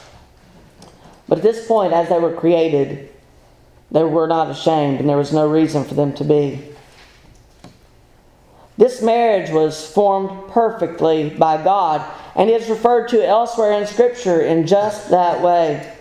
But 1.29 1.39
at 1.39 1.45
this 1.45 1.69
point, 1.69 1.93
as 1.93 2.09
they 2.09 2.19
were 2.19 2.33
created, 2.33 3.11
they 3.91 4.05
were 4.05 4.27
not 4.27 4.51
ashamed, 4.51 5.01
and 5.01 5.09
there 5.11 5.19
was 5.19 5.33
no 5.33 5.47
reason 5.47 5.85
for 5.85 5.93
them 5.93 6.15
to 6.15 6.25
be. 6.25 6.75
This 8.79 9.03
marriage 9.03 9.51
was 9.51 9.91
formed 9.93 10.51
perfectly 10.51 11.31
by 11.31 11.63
God 11.63 12.09
and 12.37 12.49
is 12.49 12.71
referred 12.71 13.09
to 13.09 13.27
elsewhere 13.27 13.73
in 13.73 13.89
Scripture 13.89 14.41
in 14.41 14.69
just 14.69 15.11
that 15.11 15.43
way. 15.43 15.93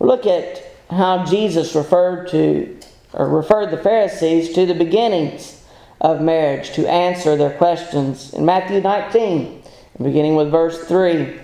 Look 0.00 0.26
at 0.26 0.62
how 0.90 1.24
Jesus 1.24 1.76
referred 1.76 2.28
to 2.30 2.76
or 3.12 3.28
referred 3.28 3.70
the 3.70 3.82
Pharisees 3.82 4.52
to 4.54 4.66
the 4.66 4.74
beginnings 4.74 5.64
of 6.00 6.20
marriage 6.20 6.72
to 6.72 6.90
answer 6.90 7.36
their 7.36 7.56
questions 7.56 8.34
in 8.34 8.44
Matthew 8.44 8.80
19, 8.80 9.62
beginning 10.02 10.34
with 10.34 10.50
verse 10.50 10.82
3. 10.88 11.38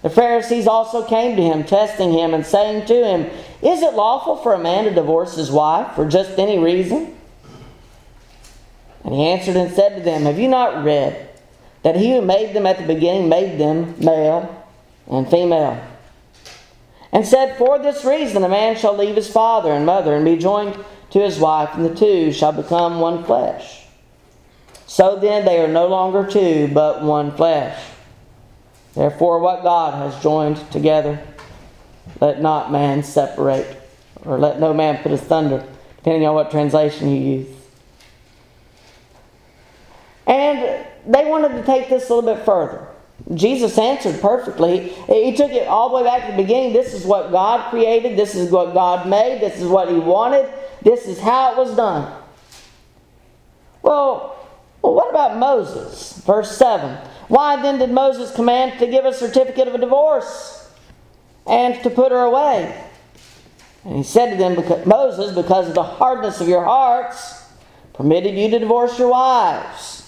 The 0.00 0.10
Pharisees 0.10 0.66
also 0.66 1.06
came 1.06 1.36
to 1.36 1.42
him, 1.42 1.64
testing 1.64 2.12
him 2.12 2.32
and 2.32 2.46
saying 2.46 2.86
to 2.86 2.94
him, 2.94 3.30
Is 3.60 3.82
it 3.82 3.92
lawful 3.92 4.36
for 4.36 4.54
a 4.54 4.58
man 4.58 4.84
to 4.84 4.90
divorce 4.90 5.36
his 5.36 5.50
wife 5.50 5.94
for 5.94 6.08
just 6.08 6.38
any 6.38 6.58
reason? 6.58 7.13
And 9.04 9.14
he 9.14 9.26
answered 9.26 9.56
and 9.56 9.72
said 9.72 9.96
to 9.96 10.02
them, 10.02 10.22
Have 10.22 10.38
you 10.38 10.48
not 10.48 10.82
read 10.82 11.28
that 11.82 11.96
he 11.96 12.12
who 12.12 12.22
made 12.22 12.54
them 12.54 12.66
at 12.66 12.78
the 12.78 12.86
beginning 12.86 13.28
made 13.28 13.58
them 13.58 13.94
male 13.98 14.66
and 15.06 15.30
female? 15.30 15.86
And 17.12 17.26
said, 17.26 17.56
For 17.58 17.78
this 17.78 18.04
reason 18.04 18.42
a 18.42 18.48
man 18.48 18.76
shall 18.76 18.96
leave 18.96 19.14
his 19.14 19.30
father 19.30 19.72
and 19.72 19.86
mother 19.86 20.16
and 20.16 20.24
be 20.24 20.36
joined 20.36 20.76
to 21.10 21.20
his 21.20 21.38
wife, 21.38 21.70
and 21.74 21.84
the 21.84 21.94
two 21.94 22.32
shall 22.32 22.52
become 22.52 22.98
one 22.98 23.22
flesh. 23.24 23.84
So 24.86 25.18
then 25.20 25.44
they 25.44 25.60
are 25.60 25.68
no 25.68 25.86
longer 25.86 26.26
two, 26.28 26.68
but 26.72 27.02
one 27.02 27.36
flesh. 27.36 27.80
Therefore, 28.94 29.38
what 29.38 29.62
God 29.62 29.94
has 29.94 30.22
joined 30.22 30.56
together, 30.70 31.22
let 32.20 32.40
not 32.40 32.72
man 32.72 33.02
separate, 33.02 33.80
or 34.24 34.38
let 34.38 34.58
no 34.58 34.72
man 34.72 35.02
put 35.02 35.12
asunder, 35.12 35.64
depending 35.96 36.26
on 36.26 36.34
what 36.34 36.50
translation 36.50 37.10
you 37.10 37.38
use. 37.38 37.63
And 40.26 40.86
they 41.06 41.24
wanted 41.26 41.50
to 41.50 41.62
take 41.64 41.88
this 41.88 42.08
a 42.08 42.14
little 42.14 42.34
bit 42.34 42.44
further. 42.44 42.88
Jesus 43.32 43.78
answered 43.78 44.20
perfectly. 44.20 44.88
He 44.88 45.34
took 45.36 45.52
it 45.52 45.66
all 45.68 45.88
the 45.88 45.96
way 45.96 46.02
back 46.02 46.26
to 46.26 46.32
the 46.32 46.42
beginning. 46.42 46.72
This 46.72 46.92
is 46.92 47.04
what 47.04 47.30
God 47.30 47.70
created. 47.70 48.18
This 48.18 48.34
is 48.34 48.50
what 48.50 48.74
God 48.74 49.08
made. 49.08 49.40
This 49.40 49.60
is 49.60 49.68
what 49.68 49.88
He 49.88 49.98
wanted. 49.98 50.50
This 50.82 51.06
is 51.06 51.18
how 51.20 51.52
it 51.52 51.56
was 51.56 51.76
done. 51.76 52.20
Well, 53.82 54.36
well 54.82 54.94
what 54.94 55.10
about 55.10 55.38
Moses? 55.38 56.22
Verse 56.26 56.56
7. 56.56 56.98
Why 57.28 57.60
then 57.62 57.78
did 57.78 57.90
Moses 57.90 58.34
command 58.34 58.78
to 58.80 58.86
give 58.86 59.04
a 59.04 59.12
certificate 59.12 59.68
of 59.68 59.74
a 59.74 59.78
divorce 59.78 60.70
and 61.46 61.82
to 61.82 61.90
put 61.90 62.12
her 62.12 62.18
away? 62.18 62.82
And 63.84 63.96
he 63.96 64.02
said 64.02 64.30
to 64.30 64.36
them, 64.36 64.54
because, 64.54 64.84
Moses, 64.86 65.34
because 65.34 65.68
of 65.68 65.74
the 65.74 65.82
hardness 65.82 66.40
of 66.40 66.48
your 66.48 66.64
hearts, 66.64 67.42
permitted 67.92 68.34
you 68.34 68.50
to 68.50 68.58
divorce 68.58 68.98
your 68.98 69.10
wives. 69.10 70.03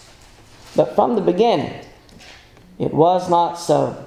But 0.77 0.95
from 0.95 1.15
the 1.15 1.23
beginning, 1.23 1.73
it 2.79 2.93
was 2.93 3.31
not 3.31 3.55
so. 3.55 4.07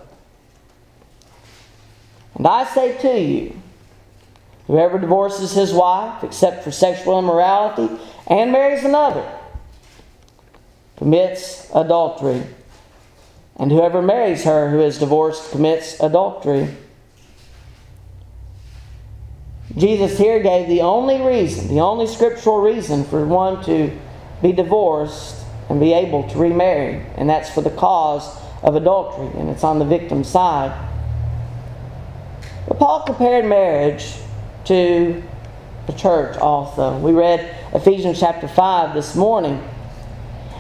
And 2.36 2.46
I 2.46 2.64
say 2.66 2.98
to 3.00 3.20
you, 3.20 3.62
whoever 4.68 5.00
divorces 5.00 5.52
his 5.52 5.74
wife, 5.74 6.24
except 6.24 6.64
for 6.64 6.72
sexual 6.72 7.18
immorality, 7.18 7.90
and 8.28 8.52
marries 8.52 8.86
another, 8.86 9.28
commits 10.98 11.68
adultery. 11.74 12.44
And 13.56 13.72
whoever 13.72 14.02
marries 14.02 14.44
her 14.44 14.70
who 14.70 14.80
is 14.80 15.00
divorced 15.00 15.52
commits 15.52 16.00
adultery. 16.00 16.70
Jesus 19.76 20.18
here 20.18 20.42
gave 20.42 20.68
the 20.68 20.82
only 20.82 21.22
reason, 21.22 21.68
the 21.68 21.82
only 21.82 22.08
scriptural 22.08 22.62
reason 22.62 23.04
for 23.04 23.26
one 23.26 23.64
to 23.66 23.98
be 24.42 24.52
divorced 24.52 25.39
and 25.70 25.80
be 25.80 25.94
able 25.94 26.28
to 26.30 26.38
remarry. 26.38 27.06
And 27.16 27.30
that's 27.30 27.50
for 27.50 27.62
the 27.62 27.70
cause 27.72 28.38
of 28.64 28.76
adultery, 28.76 29.28
and 29.40 29.50
it's 29.50 29.64
on 29.64 29.80
the 29.80 29.86
victim's 29.86 30.28
side. 30.28 30.88
But 32.68 32.80
Paul 32.80 33.04
compared 33.06 33.46
marriage 33.46 34.14
to 34.66 35.24
the 35.88 35.94
church 35.94 36.38
also. 36.38 36.98
We 37.00 37.14
read 37.14 37.56
Ephesians 37.74 38.20
chapter 38.20 38.48
5 38.48 38.94
this 38.94 39.16
morning. 39.16 39.64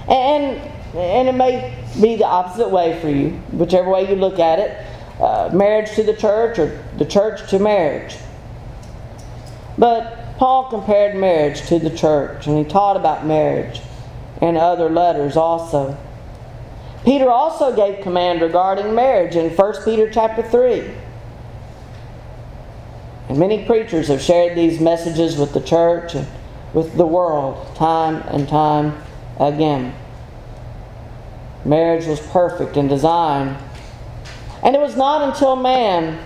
And, 0.07 0.57
and 0.95 1.27
it 1.27 1.35
may 1.35 1.75
be 2.01 2.15
the 2.15 2.25
opposite 2.25 2.69
way 2.69 2.99
for 3.01 3.09
you, 3.09 3.31
whichever 3.51 3.89
way 3.89 4.09
you 4.09 4.15
look 4.15 4.39
at 4.39 4.59
it 4.59 4.85
uh, 5.19 5.49
marriage 5.53 5.91
to 5.91 6.03
the 6.03 6.13
church 6.13 6.57
or 6.59 6.81
the 6.97 7.05
church 7.05 7.49
to 7.49 7.59
marriage. 7.59 8.15
But 9.77 10.37
Paul 10.37 10.69
compared 10.69 11.15
marriage 11.15 11.61
to 11.67 11.79
the 11.79 11.89
church, 11.89 12.47
and 12.47 12.57
he 12.57 12.63
taught 12.63 12.95
about 12.95 13.25
marriage 13.25 13.81
and 14.41 14.57
other 14.57 14.89
letters 14.89 15.35
also. 15.35 15.97
Peter 17.03 17.29
also 17.29 17.75
gave 17.75 18.03
command 18.03 18.41
regarding 18.41 18.93
marriage 18.93 19.35
in 19.35 19.49
1 19.49 19.73
Peter 19.85 20.09
chapter 20.09 20.43
3. 20.43 20.91
And 23.29 23.37
many 23.37 23.65
preachers 23.65 24.07
have 24.07 24.21
shared 24.21 24.57
these 24.57 24.79
messages 24.79 25.37
with 25.37 25.53
the 25.53 25.61
church 25.61 26.15
and 26.15 26.27
with 26.73 26.95
the 26.95 27.05
world 27.05 27.75
time 27.75 28.15
and 28.27 28.47
time 28.47 29.01
again. 29.39 29.93
Marriage 31.65 32.05
was 32.05 32.19
perfect 32.19 32.77
in 32.77 32.87
design. 32.87 33.57
And 34.63 34.75
it 34.75 34.79
was 34.79 34.95
not 34.95 35.29
until 35.29 35.55
man 35.55 36.23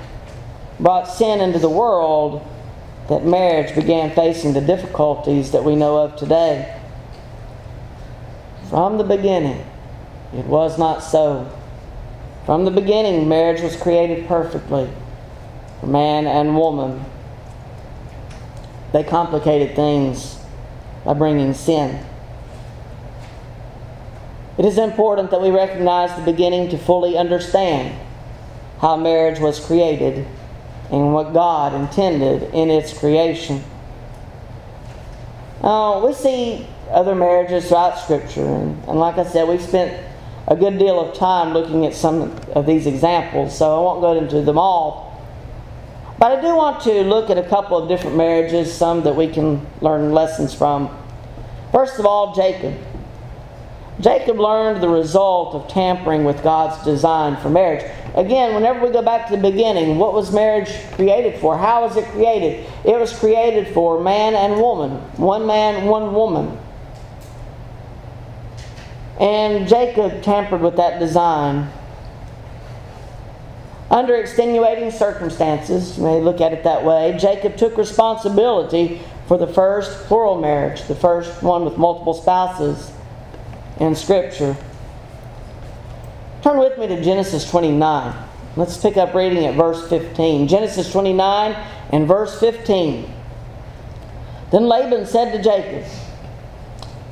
brought 0.80 1.06
sin 1.06 1.40
into 1.42 1.60
the 1.60 1.70
world 1.70 2.48
that 3.10 3.26
marriage 3.26 3.76
began 3.76 4.12
facing 4.12 4.54
the 4.54 4.62
difficulties 4.62 5.52
that 5.52 5.64
we 5.64 5.76
know 5.76 5.98
of 5.98 6.16
today. 6.16 6.80
From 8.70 8.98
the 8.98 9.04
beginning, 9.04 9.66
it 10.34 10.46
was 10.46 10.80
not 10.80 11.04
so. 11.04 11.52
From 12.46 12.66
the 12.66 12.72
beginning, 12.72 13.30
marriage 13.30 13.62
was 13.62 13.76
created 13.76 14.28
perfectly 14.28 14.90
for 15.80 15.88
man 15.88 16.28
and 16.28 16.56
woman. 16.56 17.04
They 18.92 19.04
complicated 19.04 19.76
things 19.76 20.40
by 21.04 21.14
bringing 21.14 21.54
sin. 21.54 22.06
It 24.58 24.66
is 24.66 24.78
important 24.78 25.32
that 25.32 25.42
we 25.42 25.50
recognize 25.50 26.16
the 26.16 26.22
beginning 26.22 26.70
to 26.70 26.78
fully 26.78 27.18
understand 27.18 28.00
how 28.80 28.98
marriage 28.98 29.40
was 29.40 29.60
created 29.60 30.28
and 30.92 31.14
what 31.14 31.34
God 31.34 31.74
intended 31.74 32.54
in 32.54 32.70
its 32.70 32.98
creation. 32.98 33.64
Uh, 35.62 36.04
we 36.06 36.14
see 36.14 36.68
other 36.92 37.16
marriages 37.16 37.68
throughout 37.68 38.00
Scripture. 38.00 38.46
And, 38.46 38.84
and 38.86 39.00
like 39.00 39.18
I 39.18 39.26
said, 39.26 39.48
we've 39.48 39.62
spent 39.62 40.02
a 40.48 40.56
good 40.56 40.78
deal 40.78 41.00
of 41.00 41.16
time 41.16 41.54
looking 41.54 41.86
at 41.86 41.94
some 41.94 42.22
of 42.54 42.66
these 42.66 42.86
examples, 42.86 43.58
so 43.58 43.76
I 43.76 43.80
won't 43.80 44.02
go 44.02 44.18
into 44.18 44.42
them 44.42 44.58
all. 44.58 45.12
But 46.20 46.38
I 46.38 46.42
do 46.42 46.56
want 46.56 46.82
to 46.84 47.04
look 47.04 47.30
at 47.30 47.38
a 47.38 47.44
couple 47.44 47.78
of 47.78 47.90
different 47.90 48.16
marriages, 48.16 48.74
some 48.74 49.04
that 49.04 49.16
we 49.16 49.28
can 49.28 49.66
learn 49.82 50.12
lessons 50.12 50.54
from. 50.54 50.96
First 51.72 52.00
of 52.00 52.06
all, 52.06 52.36
Jacob. 52.36 52.76
Jacob 54.00 54.40
learned 54.40 54.82
the 54.82 54.90
result 54.90 55.54
of 55.54 55.68
tampering 55.68 56.24
with 56.24 56.42
God's 56.44 56.84
design 56.84 57.38
for 57.38 57.50
marriage. 57.50 57.90
Again, 58.16 58.54
whenever 58.54 58.86
we 58.86 58.92
go 58.92 59.02
back 59.02 59.28
to 59.28 59.36
the 59.36 59.42
beginning, 59.42 59.98
what 59.98 60.14
was 60.14 60.32
marriage 60.32 60.70
created 60.94 61.40
for? 61.40 61.58
How 61.58 61.82
was 61.82 61.98
it 61.98 62.06
created? 62.06 62.66
It 62.86 63.00
was 63.00 63.18
created 63.18 63.74
for 63.74 64.02
man 64.02 64.36
and 64.36 64.62
woman. 64.62 64.92
One 65.18 65.48
man, 65.48 65.86
one 65.88 66.14
woman. 66.14 66.58
And 69.20 69.68
Jacob 69.68 70.24
tampered 70.24 70.62
with 70.62 70.76
that 70.78 71.00
design. 71.00 71.70
Under 73.90 74.16
extenuating 74.16 74.90
circumstances, 74.90 75.98
you 75.98 76.04
may 76.04 76.20
look 76.20 76.42
at 76.42 76.52
it 76.52 76.64
that 76.64 76.84
way, 76.84 77.16
Jacob 77.20 77.58
took 77.58 77.78
responsibility 77.78 79.02
for 79.28 79.38
the 79.38 79.46
first 79.46 79.92
plural 80.08 80.40
marriage, 80.40 80.84
the 80.88 80.96
first 80.96 81.44
one 81.44 81.64
with 81.64 81.78
multiple 81.78 82.16
spouses 82.16 82.92
in 83.80 83.96
Scripture. 83.96 84.58
Turn 86.42 86.58
with 86.58 86.78
me 86.78 86.88
to 86.88 87.02
Genesis 87.04 87.50
29. 87.50 88.16
Let's 88.56 88.78
pick 88.78 88.98
up 88.98 89.14
reading 89.14 89.46
at 89.46 89.56
verse 89.56 89.88
15. 89.88 90.48
Genesis 90.48 90.92
29 90.92 91.52
and 91.92 92.08
verse 92.08 92.40
15. 92.40 93.12
Then 94.52 94.68
Laban 94.68 95.06
said 95.06 95.32
to 95.32 95.42
Jacob, 95.42 95.90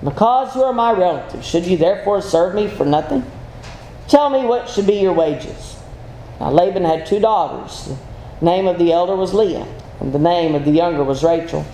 Because 0.04 0.56
you 0.56 0.64
are 0.64 0.74
my 0.74 0.92
relative, 0.94 1.44
should 1.44 1.66
you 1.66 1.78
therefore 1.78 2.22
serve 2.22 2.56
me 2.56 2.68
for 2.68 2.86
nothing? 2.86 3.24
Tell 4.08 4.30
me 4.30 4.46
what 4.46 4.68
should 4.68 4.88
be 4.88 4.96
your 4.96 5.14
wages. 5.14 5.78
Now 6.40 6.50
Laban 6.50 6.84
had 6.84 7.06
two 7.06 7.20
daughters. 7.20 7.94
The 8.40 8.46
name 8.46 8.66
of 8.68 8.80
the 8.80 8.92
elder 8.92 9.16
was 9.16 9.34
Leah, 9.34 9.68
and 10.00 10.12
the 10.12 10.20
name 10.20 10.56
of 10.56 10.66
the 10.66 10.72
younger 10.72 11.04
was 11.04 11.24
Rachel. 11.24 11.66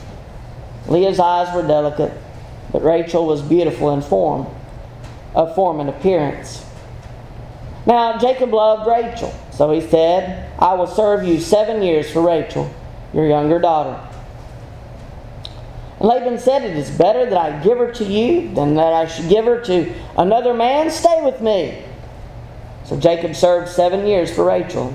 Leah's 0.88 1.20
eyes 1.20 1.54
were 1.56 1.66
delicate, 1.66 2.14
but 2.72 2.84
Rachel 2.84 3.26
was 3.26 3.42
beautiful 3.42 3.94
in 3.94 4.02
form, 4.02 4.48
of 5.34 5.56
form 5.56 5.80
and 5.80 5.90
appearance. 5.90 6.66
Now 7.86 8.18
Jacob 8.18 8.54
loved 8.54 8.88
Rachel, 8.88 9.34
so 9.52 9.72
he 9.72 9.80
said, 9.80 10.52
I 10.60 10.74
will 10.74 10.88
serve 10.88 11.24
you 11.26 11.40
seven 11.40 11.82
years 11.82 12.12
for 12.12 12.22
Rachel, 12.22 12.70
your 13.14 13.28
younger 13.28 13.60
daughter. 13.60 13.98
Laban 16.00 16.38
said, 16.38 16.64
It 16.64 16.78
is 16.78 16.92
better 16.92 17.26
that 17.26 17.38
I 17.38 17.64
give 17.64 17.78
her 17.80 17.92
to 17.94 18.04
you 18.04 18.54
than 18.54 18.76
that 18.76 18.94
I 18.94 19.08
should 19.08 19.30
give 19.30 19.46
her 19.46 19.60
to 19.62 19.94
another 20.18 20.54
man. 20.54 20.92
Stay 20.92 21.22
with 21.24 21.42
me. 21.42 21.84
So 22.86 23.00
Jacob 23.00 23.36
served 23.36 23.70
seven 23.70 24.06
years 24.06 24.34
for 24.34 24.46
Rachel. 24.46 24.94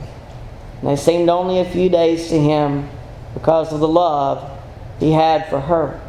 And 0.80 0.90
they 0.90 0.96
seemed 0.96 1.28
only 1.28 1.58
a 1.58 1.64
few 1.64 1.88
days 1.88 2.28
to 2.28 2.38
him 2.38 2.88
because 3.34 3.72
of 3.72 3.80
the 3.80 3.88
love 3.88 4.48
he 5.00 5.12
had 5.12 5.48
for 5.48 5.60
her. 5.60 6.00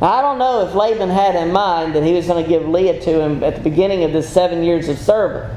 Now, 0.00 0.12
I 0.12 0.22
don't 0.22 0.38
know 0.38 0.66
if 0.66 0.74
Laban 0.74 1.08
had 1.08 1.34
in 1.34 1.52
mind 1.52 1.94
that 1.94 2.04
he 2.04 2.12
was 2.12 2.26
going 2.26 2.42
to 2.42 2.48
give 2.48 2.68
Leah 2.68 3.00
to 3.00 3.20
him 3.20 3.42
at 3.42 3.56
the 3.56 3.62
beginning 3.62 4.04
of 4.04 4.12
this 4.12 4.28
seven 4.28 4.62
years 4.62 4.88
of 4.88 4.98
service. 4.98 5.54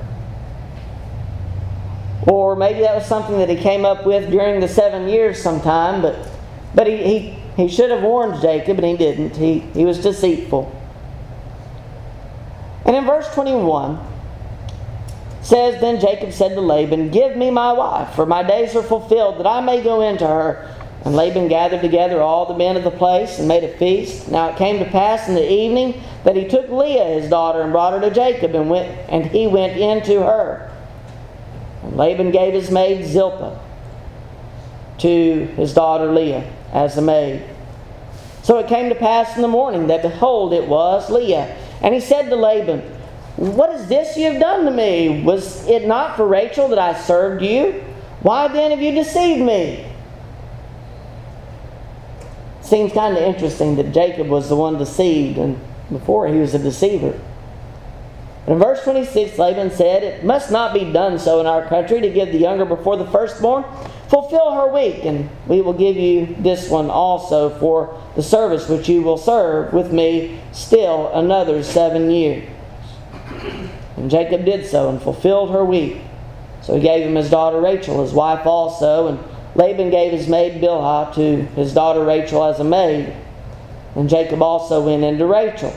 Or 2.28 2.56
maybe 2.56 2.82
that 2.82 2.96
was 2.96 3.06
something 3.06 3.38
that 3.38 3.50
he 3.50 3.56
came 3.56 3.86
up 3.86 4.06
with 4.06 4.30
during 4.32 4.60
the 4.60 4.68
seven 4.68 5.08
years 5.08 5.42
sometime, 5.42 6.02
but, 6.02 6.28
but 6.74 6.88
he, 6.88 6.98
he, 6.98 7.41
he 7.62 7.76
should 7.76 7.92
have 7.92 8.04
warned 8.04 8.42
Jacob, 8.42 8.78
and 8.78 8.88
he 8.88 8.98
didn't. 8.98 9.36
He, 9.36 9.60
he 9.60 9.86
was 9.86 10.00
deceitful. 10.00 10.78
And 12.86 12.96
in 12.96 13.06
verse 13.06 13.34
21, 13.34 14.00
says, 15.42 15.80
Then 15.82 16.00
Jacob 16.00 16.32
said 16.32 16.56
to 16.56 16.62
Laban, 16.62 17.10
Give 17.10 17.36
me 17.36 17.52
my 17.52 17.74
wife, 17.74 18.16
for 18.16 18.26
my 18.26 18.44
days 18.44 18.76
are 18.76 18.84
fulfilled, 18.84 19.40
that 19.40 19.48
I 19.48 19.62
may 19.62 19.82
go 19.82 20.02
into 20.02 20.28
her. 20.28 20.76
And 21.04 21.16
Laban 21.16 21.48
gathered 21.48 21.82
together 21.82 22.22
all 22.22 22.46
the 22.46 22.58
men 22.58 22.78
of 22.78 22.84
the 22.84 22.92
place 22.92 23.40
and 23.40 23.48
made 23.48 23.64
a 23.64 23.76
feast. 23.78 24.30
Now 24.30 24.50
it 24.50 24.58
came 24.58 24.78
to 24.80 24.86
pass 24.86 25.28
in 25.28 25.34
the 25.34 25.52
evening 25.52 26.02
that 26.24 26.36
he 26.36 26.48
took 26.48 26.70
Leah 26.70 27.20
his 27.20 27.30
daughter 27.30 27.62
and 27.62 27.72
brought 27.72 27.94
her 27.94 28.02
to 28.02 28.14
Jacob, 28.14 28.54
and 28.54 28.70
went 28.70 28.88
and 29.10 29.26
he 29.26 29.48
went 29.48 29.78
into 29.78 30.22
her. 30.22 30.72
And 31.82 31.98
Laban 31.98 32.30
gave 32.30 32.54
his 32.54 32.70
maid 32.70 33.06
Zilpah 33.06 33.60
to 35.00 35.46
his 35.58 35.74
daughter 35.74 36.12
Leah 36.12 36.48
as 36.72 36.98
a 36.98 37.02
maid. 37.02 37.44
So 38.44 38.58
it 38.58 38.68
came 38.68 38.90
to 38.90 38.96
pass 38.96 39.36
in 39.36 39.42
the 39.42 39.48
morning 39.48 39.88
that, 39.88 40.02
behold, 40.02 40.54
it 40.54 40.68
was 40.68 41.10
Leah. 41.10 41.56
And 41.82 41.94
he 41.94 42.00
said 42.00 42.30
to 42.30 42.36
Laban, 42.36 42.80
What 43.38 43.70
is 43.72 43.88
this 43.88 44.18
you 44.18 44.32
have 44.32 44.42
done 44.42 44.66
to 44.66 44.72
me? 44.72 45.24
Was 45.24 45.68
it 45.68 45.88
not 45.88 46.16
for 46.16 46.28
Rachel 46.28 46.68
that 46.70 46.80
I 46.80 47.00
served 47.00 47.44
you? 47.44 47.84
Why 48.22 48.48
then 48.48 48.72
have 48.72 48.82
you 48.82 48.92
deceived 48.92 49.42
me? 49.42 49.88
Seems 52.62 52.94
kind 52.94 53.18
of 53.18 53.24
interesting 53.24 53.76
that 53.76 53.92
Jacob 53.92 54.28
was 54.28 54.48
the 54.48 54.56
one 54.56 54.78
deceived, 54.78 55.38
and 55.38 55.60
before 55.90 56.28
he 56.28 56.38
was 56.38 56.54
a 56.54 56.60
deceiver. 56.60 57.20
In 58.48 58.58
verse 58.58 58.84
26, 58.84 59.38
Laban 59.38 59.72
said, 59.72 60.04
It 60.04 60.24
must 60.24 60.52
not 60.52 60.74
be 60.74 60.92
done 60.92 61.20
so 61.20 61.40
in 61.40 61.46
our 61.46 61.68
country 61.68 62.02
to 62.02 62.10
give 62.10 62.32
the 62.32 62.38
younger 62.38 62.66
before 62.66 62.98
the 62.98 63.06
firstborn. 63.08 63.66
Fulfill 64.12 64.52
her 64.52 64.68
week, 64.68 65.06
and 65.06 65.30
we 65.48 65.62
will 65.62 65.72
give 65.72 65.96
you 65.96 66.36
this 66.38 66.70
one 66.70 66.90
also 66.90 67.50
for 67.60 67.98
the 68.18 68.22
service 68.22 68.68
which 68.68 68.90
you 68.90 69.02
will 69.02 69.18
serve 69.18 69.72
with 69.72 69.94
me 69.94 70.38
still 70.52 71.10
another 71.14 71.64
seven 71.64 72.12
years. 72.12 72.46
And 73.96 74.12
Jacob 74.12 74.44
did 74.44 74.66
so 74.66 74.90
and 74.90 75.02
fulfilled 75.02 75.52
her 75.52 75.64
week. 75.64 76.02
So 76.62 76.76
he 76.76 76.82
gave 76.82 77.08
him 77.08 77.16
his 77.16 77.30
daughter 77.30 77.62
Rachel, 77.62 78.04
his 78.04 78.12
wife 78.12 78.46
also, 78.46 79.08
and 79.08 79.20
Laban 79.56 79.92
gave 79.92 80.12
his 80.12 80.28
maid 80.28 80.62
Bilhah 80.62 81.16
to 81.16 81.44
his 81.56 81.74
daughter 81.74 82.04
Rachel 82.04 82.44
as 82.44 82.60
a 82.60 82.66
maid. 82.66 83.16
And 83.96 84.10
Jacob 84.10 84.42
also 84.42 84.86
went 84.86 85.06
into 85.06 85.26
Rachel. 85.26 85.74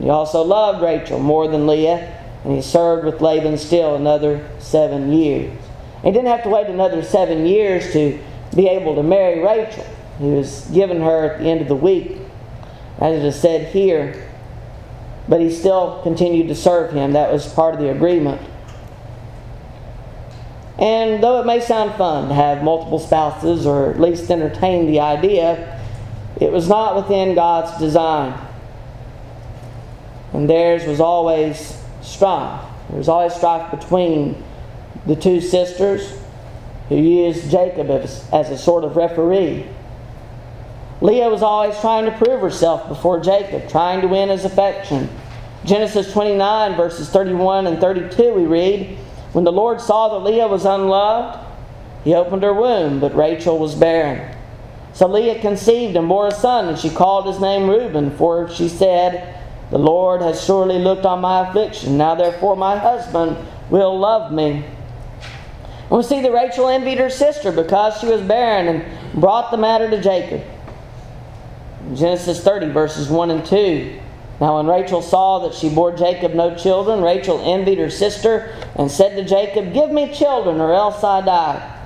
He 0.00 0.10
also 0.10 0.42
loved 0.42 0.82
Rachel 0.82 1.20
more 1.20 1.46
than 1.46 1.68
Leah, 1.68 2.20
and 2.42 2.52
he 2.52 2.62
served 2.62 3.04
with 3.04 3.20
Laban 3.20 3.58
still 3.58 3.94
another 3.94 4.44
seven 4.58 5.12
years. 5.12 5.63
He 6.04 6.12
didn't 6.12 6.26
have 6.26 6.42
to 6.44 6.50
wait 6.50 6.66
another 6.68 7.02
seven 7.02 7.46
years 7.46 7.92
to 7.92 8.20
be 8.54 8.68
able 8.68 8.94
to 8.94 9.02
marry 9.02 9.40
Rachel. 9.40 9.84
He 10.18 10.26
was 10.26 10.66
given 10.66 11.00
her 11.00 11.32
at 11.32 11.40
the 11.40 11.46
end 11.46 11.62
of 11.62 11.68
the 11.68 11.74
week, 11.74 12.18
as 13.00 13.16
it 13.16 13.24
is 13.24 13.40
said 13.40 13.72
here. 13.72 14.30
But 15.28 15.40
he 15.40 15.50
still 15.50 16.00
continued 16.02 16.48
to 16.48 16.54
serve 16.54 16.92
him. 16.92 17.14
That 17.14 17.32
was 17.32 17.52
part 17.52 17.74
of 17.74 17.80
the 17.80 17.90
agreement. 17.90 18.40
And 20.78 21.22
though 21.22 21.40
it 21.40 21.46
may 21.46 21.60
sound 21.60 21.94
fun 21.94 22.28
to 22.28 22.34
have 22.34 22.62
multiple 22.62 22.98
spouses, 22.98 23.66
or 23.66 23.90
at 23.90 24.00
least 24.00 24.30
entertain 24.30 24.86
the 24.86 25.00
idea, 25.00 25.80
it 26.40 26.52
was 26.52 26.68
not 26.68 26.96
within 26.96 27.34
God's 27.34 27.78
design 27.78 28.38
and 30.34 30.50
theirs 30.50 30.84
was 30.84 31.00
always 31.00 31.80
strife. 32.02 32.60
There 32.88 32.98
was 32.98 33.08
always 33.08 33.32
strife 33.32 33.70
between 33.70 34.42
the 35.06 35.16
two 35.16 35.40
sisters 35.40 36.18
who 36.88 36.96
used 36.96 37.50
Jacob 37.50 37.90
as, 37.90 38.28
as 38.32 38.50
a 38.50 38.58
sort 38.58 38.84
of 38.84 38.96
referee. 38.96 39.66
Leah 41.00 41.28
was 41.28 41.42
always 41.42 41.78
trying 41.80 42.04
to 42.04 42.16
prove 42.16 42.40
herself 42.40 42.88
before 42.88 43.20
Jacob, 43.20 43.68
trying 43.68 44.00
to 44.00 44.08
win 44.08 44.28
his 44.28 44.44
affection. 44.44 45.08
Genesis 45.64 46.12
29, 46.12 46.76
verses 46.76 47.08
31 47.10 47.66
and 47.66 47.80
32, 47.80 48.34
we 48.34 48.44
read 48.44 48.96
When 49.32 49.44
the 49.44 49.52
Lord 49.52 49.80
saw 49.80 50.08
that 50.10 50.24
Leah 50.24 50.46
was 50.46 50.64
unloved, 50.64 51.38
he 52.04 52.14
opened 52.14 52.42
her 52.42 52.52
womb, 52.52 53.00
but 53.00 53.14
Rachel 53.14 53.58
was 53.58 53.74
barren. 53.74 54.36
So 54.92 55.08
Leah 55.08 55.40
conceived 55.40 55.96
and 55.96 56.08
bore 56.08 56.28
a 56.28 56.34
son, 56.34 56.68
and 56.68 56.78
she 56.78 56.90
called 56.90 57.26
his 57.26 57.40
name 57.40 57.68
Reuben, 57.68 58.16
for 58.16 58.48
she 58.50 58.68
said, 58.68 59.34
the 59.70 59.78
Lord 59.78 60.22
has 60.22 60.44
surely 60.44 60.78
looked 60.78 61.06
on 61.06 61.20
my 61.20 61.48
affliction. 61.48 61.96
Now, 61.96 62.14
therefore, 62.14 62.54
my 62.54 62.78
husband 62.78 63.36
will 63.70 63.98
love 63.98 64.32
me. 64.32 64.64
We 65.94 66.02
see 66.02 66.20
that 66.22 66.32
Rachel 66.32 66.66
envied 66.66 66.98
her 66.98 67.08
sister 67.08 67.52
because 67.52 68.00
she 68.00 68.06
was 68.06 68.20
barren 68.20 68.66
and 68.66 69.20
brought 69.20 69.52
the 69.52 69.56
matter 69.56 69.88
to 69.88 70.02
Jacob. 70.02 70.42
Genesis 71.94 72.42
30, 72.42 72.70
verses 72.70 73.08
1 73.08 73.30
and 73.30 73.46
2. 73.46 74.00
Now, 74.40 74.56
when 74.56 74.66
Rachel 74.66 75.02
saw 75.02 75.46
that 75.46 75.54
she 75.54 75.72
bore 75.72 75.96
Jacob 75.96 76.34
no 76.34 76.56
children, 76.56 77.00
Rachel 77.00 77.40
envied 77.44 77.78
her 77.78 77.90
sister 77.90 78.52
and 78.74 78.90
said 78.90 79.14
to 79.14 79.24
Jacob, 79.24 79.72
Give 79.72 79.88
me 79.92 80.12
children, 80.12 80.60
or 80.60 80.74
else 80.74 81.04
I 81.04 81.20
die. 81.20 81.78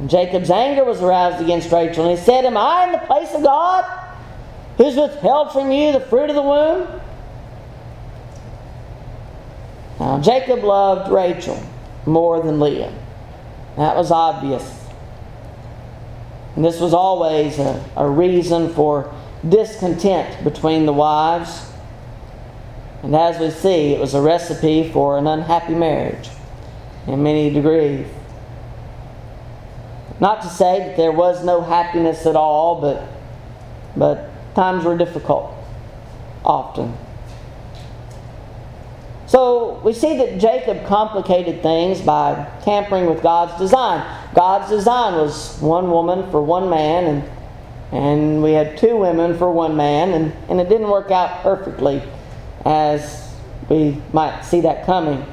And 0.00 0.10
Jacob's 0.10 0.50
anger 0.50 0.82
was 0.82 1.00
aroused 1.00 1.40
against 1.40 1.70
Rachel, 1.70 2.08
and 2.08 2.18
he 2.18 2.24
said, 2.24 2.44
Am 2.44 2.56
I 2.56 2.86
in 2.86 2.92
the 2.92 2.98
place 2.98 3.32
of 3.32 3.44
God? 3.44 3.84
who's 4.78 4.96
withheld 4.96 5.52
from 5.52 5.70
you 5.70 5.92
the 5.92 6.00
fruit 6.00 6.30
of 6.30 6.34
the 6.34 6.42
womb? 6.42 7.00
Now, 10.00 10.20
Jacob 10.20 10.64
loved 10.64 11.12
Rachel 11.12 11.62
more 12.06 12.42
than 12.42 12.60
Leah. 12.60 12.92
That 13.76 13.96
was 13.96 14.10
obvious. 14.10 14.78
And 16.56 16.64
this 16.64 16.80
was 16.80 16.92
always 16.92 17.58
a, 17.58 17.84
a 17.96 18.08
reason 18.08 18.72
for 18.74 19.14
discontent 19.48 20.44
between 20.44 20.86
the 20.86 20.92
wives. 20.92 21.70
And 23.02 23.14
as 23.14 23.38
we 23.38 23.50
see, 23.50 23.94
it 23.94 24.00
was 24.00 24.14
a 24.14 24.20
recipe 24.20 24.90
for 24.90 25.16
an 25.16 25.26
unhappy 25.26 25.74
marriage 25.74 26.28
in 27.06 27.22
many 27.22 27.50
degrees. 27.50 28.06
Not 30.18 30.42
to 30.42 30.48
say 30.48 30.80
that 30.80 30.96
there 30.96 31.12
was 31.12 31.42
no 31.44 31.62
happiness 31.62 32.26
at 32.26 32.36
all, 32.36 32.80
but, 32.80 33.08
but 33.96 34.54
times 34.54 34.84
were 34.84 34.98
difficult 34.98 35.54
often. 36.44 36.94
So 39.30 39.80
we 39.84 39.92
see 39.92 40.16
that 40.16 40.40
Jacob 40.40 40.84
complicated 40.86 41.62
things 41.62 42.00
by 42.00 42.50
tampering 42.64 43.06
with 43.06 43.22
God's 43.22 43.56
design. 43.60 44.04
God's 44.34 44.68
design 44.68 45.14
was 45.14 45.56
one 45.60 45.88
woman 45.88 46.28
for 46.32 46.42
one 46.42 46.68
man, 46.68 47.04
and, 47.04 47.30
and 47.92 48.42
we 48.42 48.50
had 48.54 48.76
two 48.76 48.96
women 48.96 49.38
for 49.38 49.48
one 49.52 49.76
man, 49.76 50.10
and, 50.14 50.32
and 50.50 50.60
it 50.60 50.68
didn't 50.68 50.88
work 50.88 51.12
out 51.12 51.44
perfectly 51.44 52.02
as 52.64 53.32
we 53.68 54.02
might 54.12 54.42
see 54.42 54.62
that 54.62 54.84
coming. 54.84 55.24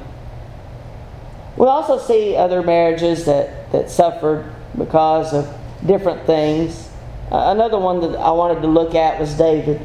We 1.56 1.66
also 1.66 1.98
see 1.98 2.36
other 2.36 2.62
marriages 2.62 3.24
that, 3.24 3.72
that 3.72 3.90
suffered 3.90 4.48
because 4.76 5.34
of 5.34 5.52
different 5.84 6.24
things. 6.24 6.88
Uh, 7.32 7.50
another 7.52 7.78
one 7.80 8.00
that 8.02 8.16
I 8.16 8.30
wanted 8.30 8.60
to 8.60 8.68
look 8.68 8.94
at 8.94 9.18
was 9.18 9.34
David. 9.34 9.84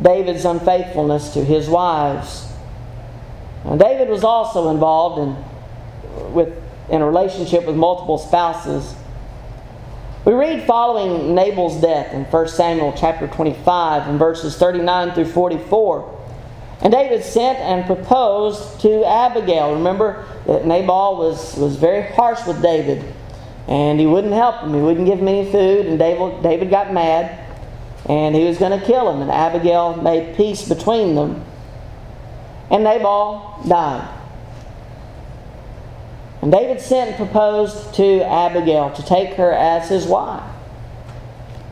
David's 0.00 0.44
unfaithfulness 0.44 1.34
to 1.34 1.44
his 1.44 1.68
wives. 1.68 2.45
Now, 3.66 3.76
David 3.76 4.08
was 4.08 4.22
also 4.22 4.70
involved 4.70 5.18
in, 5.18 6.32
with, 6.32 6.56
in 6.88 7.02
a 7.02 7.06
relationship 7.06 7.66
with 7.66 7.74
multiple 7.74 8.16
spouses. 8.16 8.94
We 10.24 10.34
read 10.34 10.64
following 10.64 11.34
Nabal's 11.34 11.80
death 11.80 12.12
in 12.12 12.24
1 12.24 12.48
Samuel 12.48 12.94
chapter 12.96 13.26
25 13.26 14.08
and 14.08 14.18
verses 14.18 14.56
39 14.56 15.12
through 15.14 15.26
44. 15.26 16.12
And 16.82 16.92
David 16.92 17.24
sent 17.24 17.58
and 17.58 17.86
proposed 17.86 18.80
to 18.82 19.04
Abigail. 19.04 19.74
Remember 19.74 20.24
that 20.46 20.64
Nabal 20.66 21.16
was, 21.16 21.56
was 21.56 21.74
very 21.76 22.12
harsh 22.12 22.46
with 22.46 22.62
David, 22.62 23.02
and 23.66 23.98
he 23.98 24.06
wouldn't 24.06 24.34
help 24.34 24.60
him. 24.60 24.74
He 24.74 24.80
wouldn't 24.80 25.06
give 25.06 25.18
him 25.18 25.26
any 25.26 25.50
food, 25.50 25.86
and 25.86 25.98
David, 25.98 26.42
David 26.42 26.70
got 26.70 26.92
mad, 26.92 27.36
and 28.08 28.34
he 28.36 28.44
was 28.44 28.58
going 28.58 28.78
to 28.78 28.84
kill 28.86 29.10
him. 29.10 29.22
And 29.22 29.30
Abigail 29.30 29.96
made 29.96 30.36
peace 30.36 30.68
between 30.68 31.16
them 31.16 31.44
and 32.70 32.84
Nabal 32.84 33.62
died. 33.68 34.12
And 36.42 36.52
David 36.52 36.80
sent 36.80 37.10
and 37.10 37.16
proposed 37.16 37.94
to 37.94 38.22
Abigail 38.22 38.90
to 38.92 39.02
take 39.02 39.34
her 39.34 39.52
as 39.52 39.88
his 39.88 40.06
wife. 40.06 40.44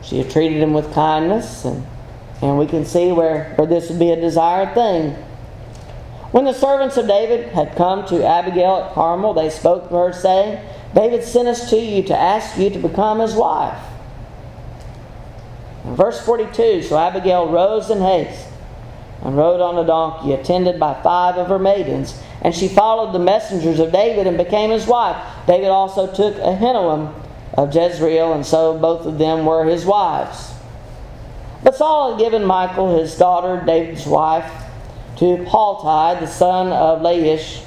She 0.03 0.17
had 0.17 0.29
treated 0.29 0.61
him 0.61 0.73
with 0.73 0.93
kindness, 0.93 1.65
and, 1.65 1.85
and 2.41 2.57
we 2.57 2.67
can 2.67 2.85
see 2.85 3.11
where, 3.11 3.53
where 3.55 3.67
this 3.67 3.89
would 3.89 3.99
be 3.99 4.11
a 4.11 4.19
desired 4.19 4.73
thing. 4.73 5.11
When 6.31 6.45
the 6.45 6.53
servants 6.53 6.97
of 6.97 7.07
David 7.07 7.49
had 7.49 7.75
come 7.75 8.05
to 8.07 8.25
Abigail 8.25 8.77
at 8.77 8.93
Carmel, 8.93 9.33
they 9.33 9.49
spoke 9.49 9.89
to 9.89 9.95
her, 9.95 10.13
saying, 10.13 10.59
David 10.93 11.23
sent 11.23 11.47
us 11.47 11.69
to 11.69 11.77
you 11.77 12.03
to 12.03 12.17
ask 12.17 12.57
you 12.57 12.69
to 12.69 12.79
become 12.79 13.19
his 13.19 13.33
wife. 13.33 13.81
In 15.85 15.95
verse 15.95 16.23
42 16.25 16.83
So 16.83 16.97
Abigail 16.97 17.49
rose 17.49 17.89
in 17.89 18.01
haste 18.01 18.47
and 19.25 19.35
rode 19.35 19.59
on 19.59 19.77
a 19.79 19.87
donkey, 19.87 20.33
attended 20.33 20.79
by 20.79 20.93
five 21.01 21.35
of 21.37 21.47
her 21.47 21.57
maidens. 21.57 22.21
And 22.43 22.53
she 22.53 22.67
followed 22.67 23.11
the 23.11 23.19
messengers 23.19 23.79
of 23.79 23.91
David 23.91 24.27
and 24.27 24.37
became 24.37 24.69
his 24.69 24.85
wife. 24.85 25.17
David 25.47 25.69
also 25.69 26.05
took 26.05 26.35
Ahinoam 26.35 27.11
of 27.55 27.73
Jezreel, 27.73 28.33
and 28.33 28.45
so 28.45 28.77
both 28.77 29.07
of 29.07 29.17
them 29.17 29.43
were 29.43 29.65
his 29.65 29.83
wives. 29.83 30.53
But 31.63 31.75
Saul 31.75 32.11
had 32.11 32.19
given 32.19 32.45
Michal, 32.45 32.99
his 32.99 33.17
daughter, 33.17 33.63
David's 33.65 34.05
wife, 34.05 34.51
to 35.17 35.43
Palti, 35.45 36.19
the 36.23 36.31
son 36.31 36.71
of 36.71 37.01
Laish, 37.01 37.63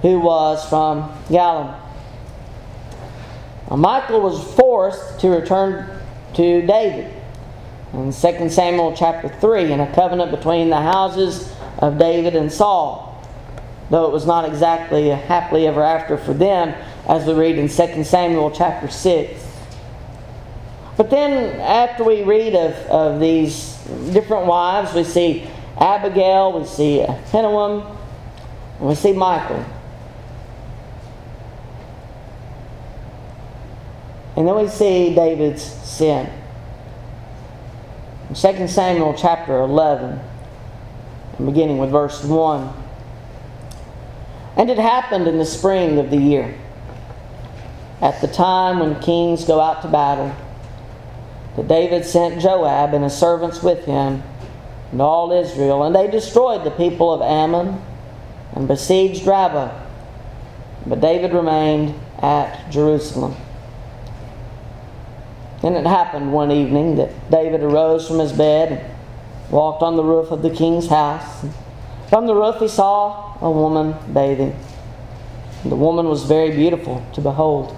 who 0.00 0.18
was 0.18 0.66
from 0.66 1.10
Gallim. 1.28 1.78
Now, 3.68 3.76
Michal 3.76 4.22
was 4.22 4.42
forced 4.54 5.20
to 5.20 5.28
return 5.28 5.90
to 6.34 6.66
David 6.66 7.15
in 7.92 8.12
2 8.12 8.50
Samuel 8.50 8.94
chapter 8.96 9.28
3 9.28 9.72
in 9.72 9.80
a 9.80 9.94
covenant 9.94 10.30
between 10.30 10.70
the 10.70 10.80
houses 10.80 11.52
of 11.78 11.98
David 11.98 12.34
and 12.34 12.50
Saul. 12.50 13.04
Though 13.90 14.06
it 14.06 14.12
was 14.12 14.26
not 14.26 14.44
exactly 14.44 15.10
a 15.10 15.16
happily 15.16 15.66
ever 15.66 15.82
after 15.82 16.16
for 16.16 16.34
them, 16.34 16.74
as 17.08 17.24
we 17.26 17.34
read 17.34 17.56
in 17.56 17.68
2 17.68 18.04
Samuel 18.04 18.50
chapter 18.50 18.88
6. 18.88 19.42
But 20.96 21.10
then, 21.10 21.60
after 21.60 22.02
we 22.02 22.22
read 22.22 22.54
of, 22.54 22.72
of 22.86 23.20
these 23.20 23.76
different 24.12 24.46
wives, 24.46 24.94
we 24.94 25.04
see 25.04 25.48
Abigail, 25.78 26.58
we 26.58 26.66
see 26.66 27.04
Ahinoam, 27.06 27.96
and 28.78 28.88
we 28.88 28.94
see 28.94 29.12
Michal. 29.12 29.64
And 34.36 34.48
then 34.48 34.56
we 34.56 34.68
see 34.68 35.14
David's 35.14 35.62
sin. 35.62 36.30
2 38.34 38.66
Samuel 38.66 39.14
chapter 39.14 39.56
11, 39.60 40.18
beginning 41.44 41.78
with 41.78 41.90
verse 41.90 42.24
1. 42.24 42.74
And 44.56 44.68
it 44.68 44.78
happened 44.78 45.28
in 45.28 45.38
the 45.38 45.46
spring 45.46 45.98
of 45.98 46.10
the 46.10 46.16
year, 46.16 46.58
at 48.02 48.20
the 48.20 48.26
time 48.26 48.80
when 48.80 49.00
kings 49.00 49.44
go 49.44 49.60
out 49.60 49.82
to 49.82 49.88
battle, 49.88 50.34
that 51.54 51.68
David 51.68 52.04
sent 52.04 52.42
Joab 52.42 52.94
and 52.94 53.04
his 53.04 53.16
servants 53.16 53.62
with 53.62 53.84
him 53.84 54.24
and 54.90 55.00
all 55.00 55.30
Israel, 55.30 55.84
and 55.84 55.94
they 55.94 56.10
destroyed 56.10 56.64
the 56.64 56.72
people 56.72 57.12
of 57.12 57.22
Ammon 57.22 57.80
and 58.54 58.66
besieged 58.66 59.24
Rabbah. 59.24 59.72
But 60.84 61.00
David 61.00 61.32
remained 61.32 61.94
at 62.18 62.70
Jerusalem. 62.70 63.36
And 65.66 65.76
it 65.76 65.84
happened 65.84 66.32
one 66.32 66.52
evening 66.52 66.94
that 66.94 67.28
David 67.28 67.60
arose 67.60 68.06
from 68.06 68.20
his 68.20 68.32
bed 68.32 68.70
and 68.70 69.50
walked 69.50 69.82
on 69.82 69.96
the 69.96 70.04
roof 70.04 70.30
of 70.30 70.40
the 70.42 70.50
king's 70.50 70.86
house. 70.86 71.44
From 72.08 72.28
the 72.28 72.36
roof 72.36 72.60
he 72.60 72.68
saw 72.68 73.36
a 73.40 73.50
woman 73.50 73.96
bathing. 74.14 74.54
And 75.64 75.72
The 75.72 75.76
woman 75.76 76.06
was 76.06 76.22
very 76.22 76.52
beautiful 76.52 77.04
to 77.14 77.20
behold. 77.20 77.76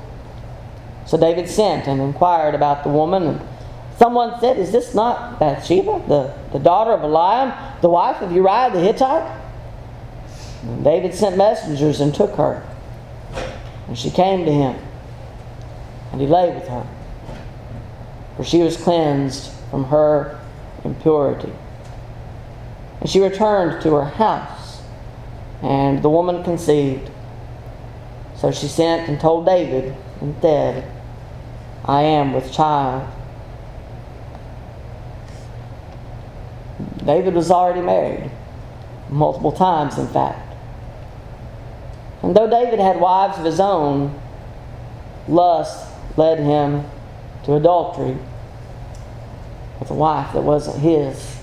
So 1.07 1.16
David 1.16 1.48
sent 1.48 1.88
and 1.88 2.03
inquired 2.03 2.55
about 2.55 2.85
the 2.85 2.90
woman. 2.90 3.22
And 3.22 3.40
someone 3.96 4.38
said, 4.38 4.59
Is 4.59 4.70
this 4.70 4.94
not 4.94 5.38
Bathsheba, 5.38 6.05
the, 6.07 6.35
the 6.53 6.62
daughter 6.62 6.90
of 6.90 7.01
Eliam, 7.01 7.81
the 7.81 7.88
wife 7.88 8.20
of 8.20 8.33
Uriah 8.33 8.70
the 8.70 8.81
Hittite? 8.81 9.40
And 10.61 10.85
David 10.85 11.14
sent 11.14 11.38
messengers 11.38 12.03
and 12.03 12.14
took 12.14 12.35
her. 12.35 12.68
And 13.87 13.96
she 13.96 14.11
came 14.11 14.44
to 14.44 14.53
him. 14.53 14.77
And 16.12 16.20
he 16.20 16.27
lay 16.27 16.53
with 16.53 16.68
her 16.68 16.87
for 18.38 18.44
she 18.44 18.62
was 18.62 18.77
cleansed 18.77 19.51
from 19.68 19.83
her 19.87 20.40
impurity. 20.85 21.53
And 23.01 23.11
she 23.11 23.18
returned 23.18 23.83
to 23.83 23.94
her 23.94 24.05
house, 24.05 24.81
and 25.61 26.01
the 26.05 26.09
woman 26.09 26.44
conceived. 26.44 27.11
So 28.37 28.53
she 28.53 28.68
sent 28.68 29.09
and 29.09 29.20
told 29.20 29.44
David 29.44 29.92
and 30.20 30.37
said, 30.40 30.88
I 31.85 32.03
am 32.03 32.33
with 32.33 32.53
child. 32.53 33.12
David 37.05 37.35
was 37.35 37.51
already 37.51 37.81
married, 37.81 38.31
multiple 39.09 39.51
times, 39.51 39.98
in 39.98 40.07
fact. 40.07 40.55
And 42.22 42.37
though 42.37 42.48
David 42.48 42.79
had 42.79 43.01
wives 43.01 43.37
of 43.37 43.44
his 43.44 43.59
own, 43.59 44.16
lust 45.27 45.92
led 46.16 46.38
him 46.38 46.85
to 47.42 47.55
adultery 47.57 48.16
with 49.88 49.96
a 49.96 50.01
wife 50.01 50.33
that 50.35 50.42
wasn't 50.42 50.79
his, 50.79 51.38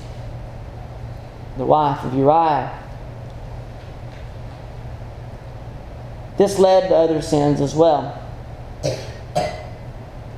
the 1.57 1.65
wife 1.65 2.03
of 2.03 2.13
Uriah. 2.13 2.81
This 6.37 6.59
led 6.59 6.89
to 6.89 6.95
other 6.95 7.21
sins 7.21 7.61
as 7.61 7.73
well. 7.73 8.21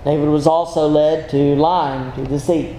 David 0.06 0.30
was 0.30 0.48
also 0.48 0.88
led 0.88 1.30
to 1.32 1.56
lying, 1.56 2.14
to 2.14 2.24
deceit. 2.26 2.78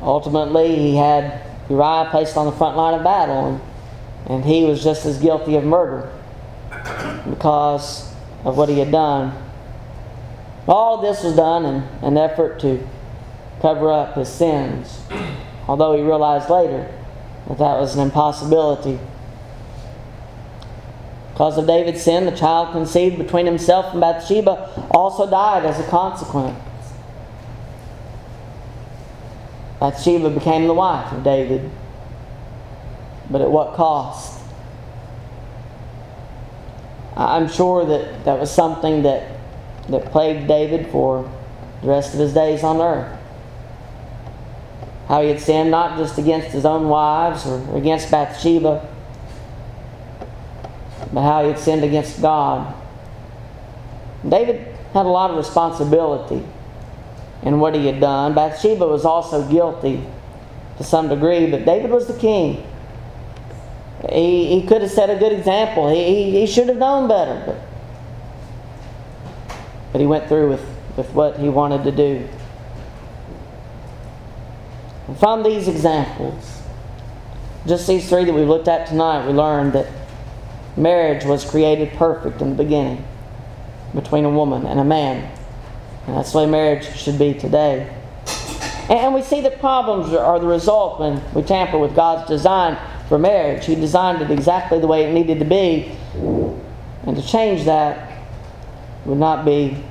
Ultimately, 0.00 0.76
he 0.76 0.96
had 0.96 1.42
Uriah 1.68 2.08
placed 2.10 2.36
on 2.36 2.46
the 2.46 2.52
front 2.52 2.76
line 2.76 2.94
of 2.94 3.04
battle, 3.04 3.46
and, 3.46 3.60
and 4.26 4.44
he 4.44 4.64
was 4.64 4.82
just 4.82 5.06
as 5.06 5.18
guilty 5.18 5.54
of 5.54 5.64
murder 5.64 6.12
because 7.28 8.12
of 8.44 8.56
what 8.56 8.68
he 8.68 8.80
had 8.80 8.90
done. 8.90 9.32
All 10.66 11.00
this 11.00 11.22
was 11.22 11.36
done 11.36 11.64
in 11.66 11.82
an 12.02 12.16
effort 12.16 12.58
to 12.60 12.84
cover 13.62 13.92
up 13.92 14.16
his 14.16 14.28
sins, 14.28 15.00
although 15.68 15.96
he 15.96 16.02
realized 16.02 16.50
later 16.50 16.92
that 17.46 17.58
that 17.58 17.78
was 17.78 17.94
an 17.94 18.02
impossibility. 18.02 18.98
Because 21.30 21.56
of 21.56 21.66
David's 21.66 22.02
sin, 22.02 22.26
the 22.26 22.36
child 22.36 22.72
conceived 22.72 23.18
between 23.18 23.46
himself 23.46 23.92
and 23.92 24.00
Bathsheba 24.00 24.88
also 24.90 25.30
died 25.30 25.64
as 25.64 25.78
a 25.78 25.88
consequence. 25.88 26.58
Bathsheba 29.78 30.30
became 30.30 30.66
the 30.66 30.74
wife 30.74 31.12
of 31.12 31.22
David. 31.22 31.70
But 33.30 33.40
at 33.40 33.50
what 33.50 33.74
cost? 33.74 34.40
I'm 37.16 37.48
sure 37.48 37.86
that 37.86 38.24
that 38.24 38.38
was 38.38 38.50
something 38.50 39.02
that, 39.02 39.38
that 39.88 40.06
plagued 40.06 40.48
David 40.48 40.88
for 40.90 41.30
the 41.82 41.88
rest 41.88 42.12
of 42.12 42.20
his 42.20 42.34
days 42.34 42.62
on 42.62 42.80
earth. 42.80 43.21
How 45.12 45.20
he 45.20 45.28
had 45.28 45.40
sinned 45.40 45.70
not 45.70 45.98
just 45.98 46.16
against 46.16 46.48
his 46.48 46.64
own 46.64 46.88
wives 46.88 47.46
or 47.46 47.76
against 47.76 48.10
Bathsheba, 48.10 48.88
but 51.12 51.20
how 51.20 51.42
he 51.42 51.50
had 51.50 51.58
sinned 51.58 51.84
against 51.84 52.22
God. 52.22 52.74
David 54.26 54.74
had 54.94 55.04
a 55.04 55.10
lot 55.10 55.30
of 55.30 55.36
responsibility 55.36 56.42
in 57.42 57.60
what 57.60 57.74
he 57.74 57.84
had 57.84 58.00
done. 58.00 58.32
Bathsheba 58.32 58.86
was 58.86 59.04
also 59.04 59.46
guilty 59.50 60.02
to 60.78 60.82
some 60.82 61.10
degree, 61.10 61.50
but 61.50 61.66
David 61.66 61.90
was 61.90 62.06
the 62.06 62.18
king. 62.18 62.66
He, 64.10 64.46
he 64.46 64.66
could 64.66 64.80
have 64.80 64.90
set 64.90 65.10
a 65.10 65.16
good 65.16 65.32
example. 65.32 65.90
He, 65.90 66.04
he, 66.06 66.40
he 66.40 66.46
should 66.46 66.68
have 66.68 66.78
known 66.78 67.06
better. 67.06 67.42
But, 67.44 67.60
but 69.92 70.00
he 70.00 70.06
went 70.06 70.26
through 70.28 70.48
with, 70.48 70.66
with 70.96 71.12
what 71.12 71.38
he 71.38 71.50
wanted 71.50 71.84
to 71.84 71.92
do. 71.92 72.26
From 75.18 75.42
these 75.42 75.68
examples, 75.68 76.62
just 77.66 77.86
these 77.86 78.08
three 78.08 78.24
that 78.24 78.32
we've 78.32 78.48
looked 78.48 78.68
at 78.68 78.86
tonight, 78.86 79.26
we 79.26 79.32
learned 79.32 79.72
that 79.72 79.86
marriage 80.76 81.24
was 81.24 81.48
created 81.48 81.92
perfect 81.94 82.40
in 82.40 82.50
the 82.50 82.62
beginning 82.62 83.04
between 83.94 84.24
a 84.24 84.30
woman 84.30 84.66
and 84.66 84.80
a 84.80 84.84
man. 84.84 85.30
And 86.06 86.16
that's 86.16 86.32
the 86.32 86.38
way 86.38 86.46
marriage 86.46 86.84
should 86.96 87.18
be 87.18 87.34
today. 87.34 87.94
And 88.88 89.14
we 89.14 89.22
see 89.22 89.40
that 89.42 89.60
problems 89.60 90.12
are 90.12 90.38
the 90.40 90.46
result 90.46 90.98
when 91.00 91.22
we 91.34 91.42
tamper 91.42 91.78
with 91.78 91.94
God's 91.94 92.28
design 92.28 92.76
for 93.08 93.18
marriage. 93.18 93.66
He 93.66 93.74
designed 93.74 94.20
it 94.22 94.30
exactly 94.30 94.80
the 94.80 94.86
way 94.86 95.04
it 95.04 95.12
needed 95.12 95.38
to 95.38 95.44
be. 95.44 95.96
And 97.04 97.16
to 97.16 97.22
change 97.22 97.64
that 97.64 98.22
would 99.04 99.18
not 99.18 99.44
be 99.44 99.82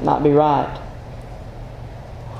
not 0.00 0.22
be 0.22 0.30
right. 0.30 0.80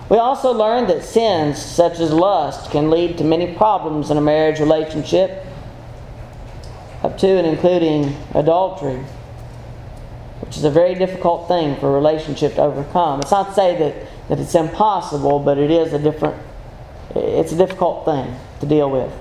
We 0.08 0.16
also 0.16 0.52
learned 0.52 0.88
that 0.88 1.04
sins 1.04 1.60
such 1.60 1.98
as 2.00 2.12
lust 2.12 2.70
can 2.70 2.90
lead 2.90 3.18
to 3.18 3.24
many 3.24 3.54
problems 3.54 4.10
in 4.10 4.16
a 4.16 4.22
marriage 4.22 4.58
relationship, 4.58 5.44
up 7.02 7.18
to 7.18 7.28
and 7.28 7.46
including 7.46 8.16
adultery, 8.34 9.04
which 10.40 10.56
is 10.56 10.64
a 10.64 10.70
very 10.70 10.94
difficult 10.94 11.46
thing 11.46 11.76
for 11.76 11.88
a 11.88 11.92
relationship 11.92 12.54
to 12.54 12.62
overcome. 12.62 13.20
It's 13.20 13.30
not 13.30 13.48
to 13.48 13.54
say 13.54 13.76
that, 13.78 14.28
that 14.28 14.38
it's 14.38 14.54
impossible, 14.54 15.40
but 15.40 15.58
it 15.58 15.70
is 15.70 15.92
a 15.92 15.98
different 15.98 16.36
it's 17.14 17.52
a 17.52 17.56
difficult 17.56 18.04
thing 18.04 18.34
to 18.60 18.66
deal 18.66 18.90
with. 18.90 19.12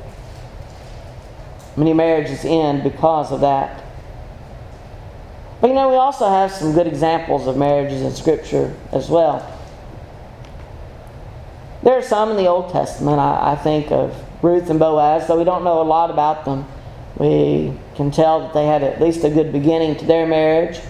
Many 1.77 1.93
marriages 1.93 2.43
end 2.43 2.83
because 2.83 3.31
of 3.31 3.41
that. 3.41 3.83
But 5.61 5.67
you 5.67 5.73
know, 5.73 5.89
we 5.89 5.95
also 5.95 6.27
have 6.27 6.51
some 6.51 6.73
good 6.73 6.85
examples 6.85 7.47
of 7.47 7.57
marriages 7.57 8.01
in 8.01 8.11
Scripture 8.11 8.75
as 8.91 9.09
well. 9.09 9.56
There 11.87 11.97
are 11.97 12.01
some 12.01 12.31
in 12.31 12.35
the 12.35 12.47
Old 12.47 12.69
Testament. 12.69 13.17
I, 13.17 13.53
I 13.53 13.55
think 13.55 13.93
of 13.93 14.13
Ruth 14.43 14.69
and 14.69 14.77
Boaz, 14.77 15.25
though 15.25 15.37
we 15.37 15.45
don't 15.45 15.63
know 15.63 15.81
a 15.81 15.87
lot 15.87 16.11
about 16.11 16.43
them. 16.43 16.67
We 17.15 17.71
can 17.95 18.11
tell 18.11 18.41
that 18.41 18.53
they 18.53 18.65
had 18.65 18.83
at 18.83 19.01
least 19.01 19.23
a 19.23 19.29
good 19.29 19.53
beginning 19.53 19.95
to 19.99 20.05
their 20.05 20.27
marriage. 20.27 20.81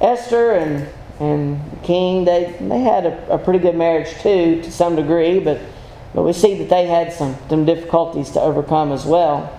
Esther 0.00 0.52
and, 0.52 0.88
and 1.20 1.82
King, 1.82 2.24
they, 2.24 2.56
they 2.58 2.80
had 2.80 3.04
a, 3.04 3.34
a 3.34 3.36
pretty 3.36 3.58
good 3.58 3.76
marriage 3.76 4.08
too, 4.22 4.62
to 4.62 4.72
some 4.72 4.96
degree, 4.96 5.38
but 5.38 5.60
but 6.14 6.22
we 6.22 6.32
see 6.32 6.54
that 6.56 6.70
they 6.70 6.86
had 6.86 7.12
some, 7.12 7.36
some 7.50 7.66
difficulties 7.66 8.30
to 8.30 8.40
overcome 8.40 8.90
as 8.90 9.04
well. 9.04 9.54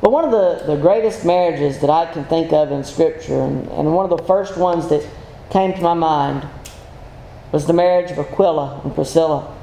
But 0.00 0.10
one 0.10 0.24
of 0.24 0.32
the, 0.32 0.74
the 0.74 0.76
greatest 0.80 1.24
marriages 1.24 1.78
that 1.82 1.90
I 1.90 2.12
can 2.12 2.24
think 2.24 2.52
of 2.52 2.72
in 2.72 2.82
Scripture, 2.82 3.42
and, 3.42 3.68
and 3.68 3.94
one 3.94 4.10
of 4.10 4.18
the 4.18 4.24
first 4.24 4.56
ones 4.56 4.88
that 4.88 5.08
came 5.50 5.72
to 5.72 5.80
my 5.80 5.94
mind, 5.94 6.48
was 7.54 7.66
the 7.66 7.72
marriage 7.72 8.10
of 8.10 8.18
Aquila 8.18 8.80
and 8.82 8.92
Priscilla. 8.96 9.56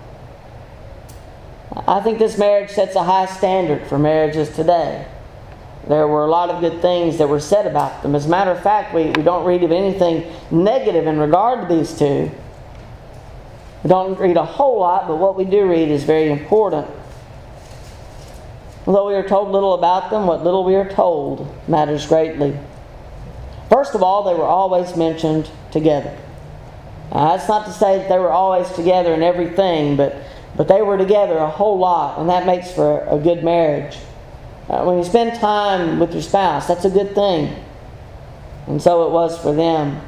I 1.85 1.99
think 1.99 2.19
this 2.19 2.37
marriage 2.37 2.69
sets 2.69 2.95
a 2.95 3.03
high 3.03 3.25
standard 3.25 3.85
for 3.85 3.99
marriages 3.99 4.47
today. 4.55 5.05
There 5.89 6.07
were 6.07 6.23
a 6.23 6.29
lot 6.29 6.49
of 6.49 6.61
good 6.61 6.81
things 6.81 7.17
that 7.17 7.27
were 7.27 7.41
said 7.41 7.67
about 7.67 8.01
them. 8.01 8.15
As 8.15 8.27
a 8.27 8.29
matter 8.29 8.49
of 8.51 8.63
fact, 8.63 8.93
we, 8.93 9.07
we 9.07 9.23
don't 9.23 9.45
read 9.45 9.61
of 9.63 9.73
anything 9.73 10.33
negative 10.51 11.05
in 11.05 11.19
regard 11.19 11.67
to 11.67 11.75
these 11.75 11.93
two. 11.99 12.31
We 13.83 13.89
don't 13.89 14.17
read 14.17 14.37
a 14.37 14.45
whole 14.45 14.79
lot, 14.79 15.09
but 15.09 15.17
what 15.17 15.35
we 15.35 15.43
do 15.43 15.67
read 15.67 15.89
is 15.89 16.05
very 16.05 16.31
important. 16.31 16.87
Although 18.87 19.09
we 19.09 19.15
are 19.15 19.27
told 19.27 19.51
little 19.51 19.73
about 19.73 20.11
them, 20.11 20.27
what 20.27 20.45
little 20.45 20.63
we 20.63 20.75
are 20.75 20.89
told 20.89 21.53
matters 21.67 22.07
greatly. 22.07 22.57
First 23.69 23.95
of 23.95 24.01
all, 24.01 24.23
they 24.23 24.33
were 24.33 24.45
always 24.45 24.95
mentioned 24.95 25.49
together. 25.71 26.17
Now, 27.11 27.35
that's 27.35 27.47
not 27.47 27.65
to 27.65 27.73
say 27.73 27.97
that 27.97 28.09
they 28.09 28.17
were 28.17 28.31
always 28.31 28.71
together 28.71 29.13
in 29.13 29.21
everything, 29.21 29.97
but, 29.97 30.15
but 30.55 30.67
they 30.67 30.81
were 30.81 30.97
together 30.97 31.37
a 31.37 31.49
whole 31.49 31.77
lot, 31.77 32.19
and 32.19 32.29
that 32.29 32.45
makes 32.45 32.71
for 32.71 33.01
a 33.01 33.17
good 33.17 33.43
marriage. 33.43 33.97
Uh, 34.69 34.85
when 34.85 34.97
you 34.97 35.03
spend 35.03 35.37
time 35.39 35.99
with 35.99 36.13
your 36.13 36.21
spouse, 36.21 36.67
that's 36.67 36.85
a 36.85 36.89
good 36.89 37.13
thing. 37.13 37.53
And 38.67 38.81
so 38.81 39.07
it 39.07 39.11
was 39.11 39.37
for 39.41 39.53
them. 39.53 39.99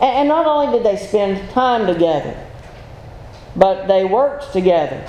And, 0.00 0.16
and 0.16 0.28
not 0.28 0.46
only 0.46 0.78
did 0.78 0.86
they 0.86 0.96
spend 0.96 1.50
time 1.50 1.86
together, 1.86 2.34
but 3.54 3.86
they 3.86 4.04
worked 4.04 4.52
together. 4.54 5.06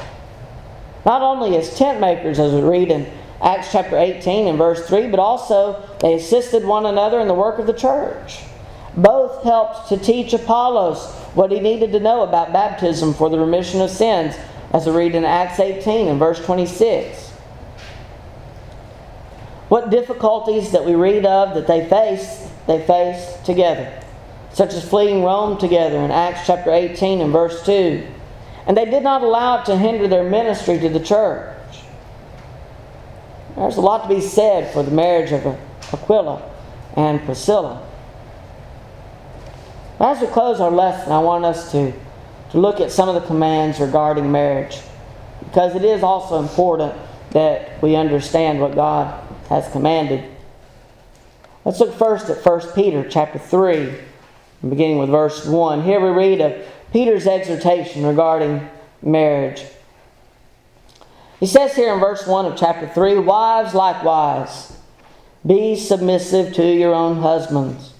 Not 1.05 1.21
only 1.21 1.55
as 1.55 1.77
tent 1.77 2.01
makers, 2.01 2.39
as 2.39 2.51
we 2.51 2.61
read 2.61 2.91
in 2.91 3.09
Acts 3.41 3.71
chapter 3.71 3.97
18 3.97 4.47
and 4.47 4.57
verse 4.57 4.85
3, 4.87 5.07
but 5.07 5.19
also 5.19 5.87
they 6.01 6.15
assisted 6.15 6.65
one 6.65 6.85
another 6.85 7.21
in 7.21 7.29
the 7.29 7.33
work 7.33 7.59
of 7.59 7.67
the 7.67 7.73
church. 7.73 8.39
Both 8.97 9.43
helped 9.43 9.89
to 9.89 9.97
teach 9.97 10.33
Apollos 10.33 11.05
what 11.35 11.51
he 11.51 11.59
needed 11.59 11.91
to 11.93 11.99
know 11.99 12.23
about 12.23 12.51
baptism 12.51 13.13
for 13.13 13.29
the 13.29 13.39
remission 13.39 13.79
of 13.79 13.89
sins, 13.89 14.35
as 14.73 14.85
we 14.85 14.91
read 14.91 15.15
in 15.15 15.23
Acts 15.23 15.59
18 15.59 16.07
and 16.07 16.19
verse 16.19 16.43
26. 16.43 17.29
What 19.69 19.89
difficulties 19.89 20.71
that 20.71 20.83
we 20.83 20.95
read 20.95 21.25
of 21.25 21.53
that 21.53 21.67
they 21.67 21.87
faced, 21.87 22.49
they 22.67 22.85
faced 22.85 23.45
together, 23.45 24.01
such 24.51 24.73
as 24.73 24.87
fleeing 24.87 25.23
Rome 25.23 25.57
together 25.57 25.97
in 25.99 26.11
Acts 26.11 26.47
chapter 26.47 26.71
18 26.71 27.21
and 27.21 27.31
verse 27.31 27.65
2 27.65 28.05
and 28.67 28.75
they 28.75 28.85
did 28.85 29.01
not 29.01 29.23
allow 29.23 29.61
it 29.61 29.65
to 29.65 29.77
hinder 29.77 30.09
their 30.09 30.29
ministry 30.29 30.77
to 30.77 30.89
the 30.89 30.99
church. 30.99 31.55
There's 33.55 33.77
a 33.77 33.81
lot 33.81 34.03
to 34.03 34.13
be 34.13 34.21
said 34.21 34.71
for 34.73 34.83
the 34.83 34.91
marriage 34.91 35.31
of 35.31 35.57
Aquila 35.93 36.43
and 36.97 37.23
Priscilla. 37.23 37.86
As 39.99 40.21
we 40.21 40.27
close 40.27 40.59
our 40.59 40.71
lesson, 40.71 41.11
I 41.11 41.19
want 41.19 41.45
us 41.45 41.71
to, 41.71 41.91
to 42.51 42.59
look 42.59 42.79
at 42.79 42.91
some 42.91 43.09
of 43.09 43.15
the 43.15 43.27
commands 43.27 43.79
regarding 43.79 44.31
marriage 44.31 44.79
because 45.39 45.75
it 45.75 45.83
is 45.83 46.03
also 46.03 46.39
important 46.39 46.93
that 47.31 47.81
we 47.81 47.95
understand 47.95 48.59
what 48.59 48.75
God 48.75 49.23
has 49.49 49.67
commanded. 49.71 50.23
Let's 51.65 51.79
look 51.79 51.93
first 51.95 52.29
at 52.29 52.45
1 52.45 52.73
Peter 52.75 53.07
chapter 53.09 53.39
3, 53.39 53.93
beginning 54.69 54.99
with 54.99 55.09
verse 55.09 55.45
1. 55.45 55.83
Here 55.83 55.99
we 55.99 56.09
read 56.09 56.41
of 56.41 56.65
Peter's 56.93 57.27
exhortation 57.27 58.05
regarding 58.05 58.67
marriage. 59.01 59.65
He 61.39 61.45
says 61.45 61.75
here 61.75 61.93
in 61.93 61.99
verse 61.99 62.25
1 62.25 62.45
of 62.45 62.57
chapter 62.57 62.87
3 62.87 63.19
Wives 63.19 63.73
likewise, 63.73 64.77
be 65.45 65.75
submissive 65.75 66.53
to 66.55 66.65
your 66.65 66.93
own 66.93 67.17
husbands, 67.17 67.93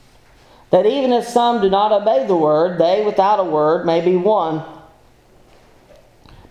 that 0.71 0.86
even 0.86 1.13
if 1.13 1.25
some 1.25 1.62
do 1.62 1.69
not 1.69 1.91
obey 1.91 2.25
the 2.27 2.36
word, 2.36 2.80
they 2.80 3.03
without 3.06 3.39
a 3.39 3.43
word 3.43 3.86
may 3.86 4.01
be 4.01 4.15
won 4.15 4.63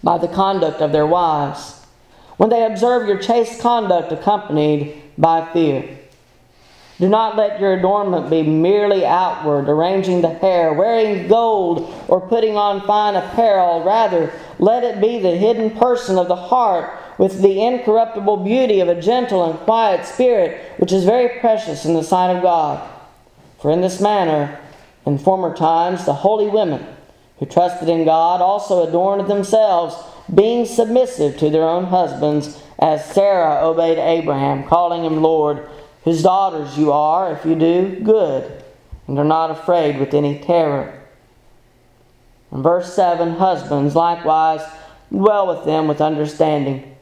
by 0.03 0.19
the 0.19 0.29
conduct 0.29 0.81
of 0.81 0.93
their 0.93 1.07
wives, 1.07 1.85
when 2.37 2.49
they 2.49 2.65
observe 2.65 3.09
your 3.09 3.19
chaste 3.19 3.61
conduct 3.61 4.13
accompanied 4.13 5.03
by 5.19 5.45
fear. 5.53 5.99
Do 6.99 7.09
not 7.11 7.37
let 7.37 7.61
your 7.61 7.75
adornment 7.75 8.31
be 8.31 8.43
merely 8.43 9.05
outward, 9.05 9.69
arranging 9.69 10.23
the 10.23 10.33
hair, 10.33 10.73
wearing 10.73 11.29
gold, 11.29 11.93
or 12.09 12.27
putting 12.27 12.57
on 12.57 12.87
fine 12.87 13.17
apparel. 13.17 13.85
Rather, 13.85 14.33
let 14.59 14.83
it 14.83 14.99
be 14.99 15.19
the 15.19 15.37
hidden 15.37 15.73
person 15.73 16.17
of 16.17 16.29
the 16.29 16.37
heart 16.37 16.99
with 17.19 17.43
the 17.43 17.63
incorruptible 17.63 18.39
beauty 18.39 18.81
of 18.81 18.89
a 18.89 19.01
gentle 19.01 19.51
and 19.51 19.59
quiet 19.61 20.07
spirit, 20.07 20.73
which 20.79 20.93
is 20.93 21.05
very 21.05 21.39
precious 21.41 21.85
in 21.85 21.93
the 21.93 22.03
sight 22.03 22.35
of 22.35 22.43
God. 22.43 22.96
For 23.59 23.71
in 23.71 23.81
this 23.81 24.01
manner, 24.01 24.61
in 25.05 25.19
former 25.19 25.55
times, 25.55 26.05
the 26.05 26.13
holy 26.13 26.49
women 26.49 26.87
who 27.39 27.47
trusted 27.47 27.89
in 27.89 28.05
God 28.05 28.41
also 28.41 28.87
adorned 28.87 29.29
themselves, 29.29 29.97
being 30.35 30.67
submissive 30.67 31.39
to 31.39 31.51
their 31.51 31.69
own 31.69 31.85
husbands, 31.85 32.61
as 32.79 33.05
Sarah 33.13 33.67
obeyed 33.67 33.99
Abraham, 33.99 34.65
calling 34.65 35.05
him 35.05 35.23
Lord 35.23 35.69
whose 36.07 36.23
daughters 36.23 36.79
you 36.79 36.93
are 36.93 37.33
if 37.33 37.45
you 37.45 37.57
do 37.57 38.01
good 38.03 38.63
and 39.09 39.19
are 39.19 39.25
not 39.25 39.51
afraid 39.51 39.99
with 39.99 40.15
any 40.15 40.39
terror. 40.39 41.03
In 42.53 42.63
verse 42.63 42.95
7, 42.95 43.33
husbands 43.33 43.97
likewise 43.97 44.63
dwell 45.11 45.49
with 45.49 45.65
them 45.65 45.89
with 45.89 46.01
understanding, 46.01 46.97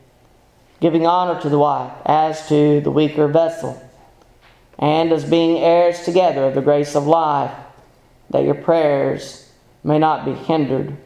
giving 0.80 1.06
honor 1.06 1.40
to 1.42 1.48
the 1.48 1.58
wife 1.58 1.92
as 2.06 2.48
to 2.48 2.80
the 2.80 2.90
weaker 2.90 3.28
vessel, 3.28 3.80
and 4.78 5.12
as 5.12 5.24
being 5.24 5.58
heirs 5.58 6.04
together 6.04 6.44
of 6.44 6.54
the 6.54 6.62
grace 6.62 6.94
of 6.94 7.06
life, 7.06 7.54
that 8.30 8.44
your 8.44 8.54
prayers 8.54 9.50
may 9.82 9.98
not 9.98 10.24
be 10.24 10.32
hindered. 10.32 10.96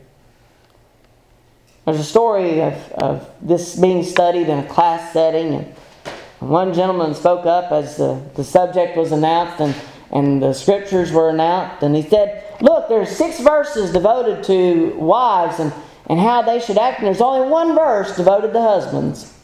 There's 1.85 2.01
a 2.01 2.05
story 2.05 2.61
of, 2.61 2.75
of 2.93 3.31
this 3.41 3.77
being 3.77 4.03
studied 4.03 4.49
in 4.49 4.59
a 4.59 4.69
class 4.69 5.13
setting, 5.13 5.55
and 5.55 5.75
one 6.41 6.73
gentleman 6.73 7.15
spoke 7.15 7.47
up 7.47 7.73
as 7.73 7.97
the, 7.97 8.23
the 8.35 8.45
subject 8.45 8.97
was 8.97 9.13
announced 9.13 9.61
and, 9.61 9.75
and 10.11 10.43
the 10.43 10.53
scriptures 10.53 11.13
were 11.13 11.31
announced, 11.31 11.83
and 11.83 11.97
he 11.97 12.03
said, 12.03 12.45
Look, 12.61 12.89
there's 12.89 13.11
six 13.11 13.41
verses 13.41 13.93
devoted 13.93 14.45
to 14.45 14.95
wives 14.97 15.61
and, 15.61 15.73
and 16.07 16.19
how 16.19 16.43
they 16.43 16.61
should 16.61 16.79
act, 16.79 16.99
and 16.99 17.07
there's 17.07 17.21
only 17.21 17.49
one 17.49 17.75
verse 17.75 18.17
devoted 18.17 18.53
to 18.53 18.61
husbands. 18.61 19.35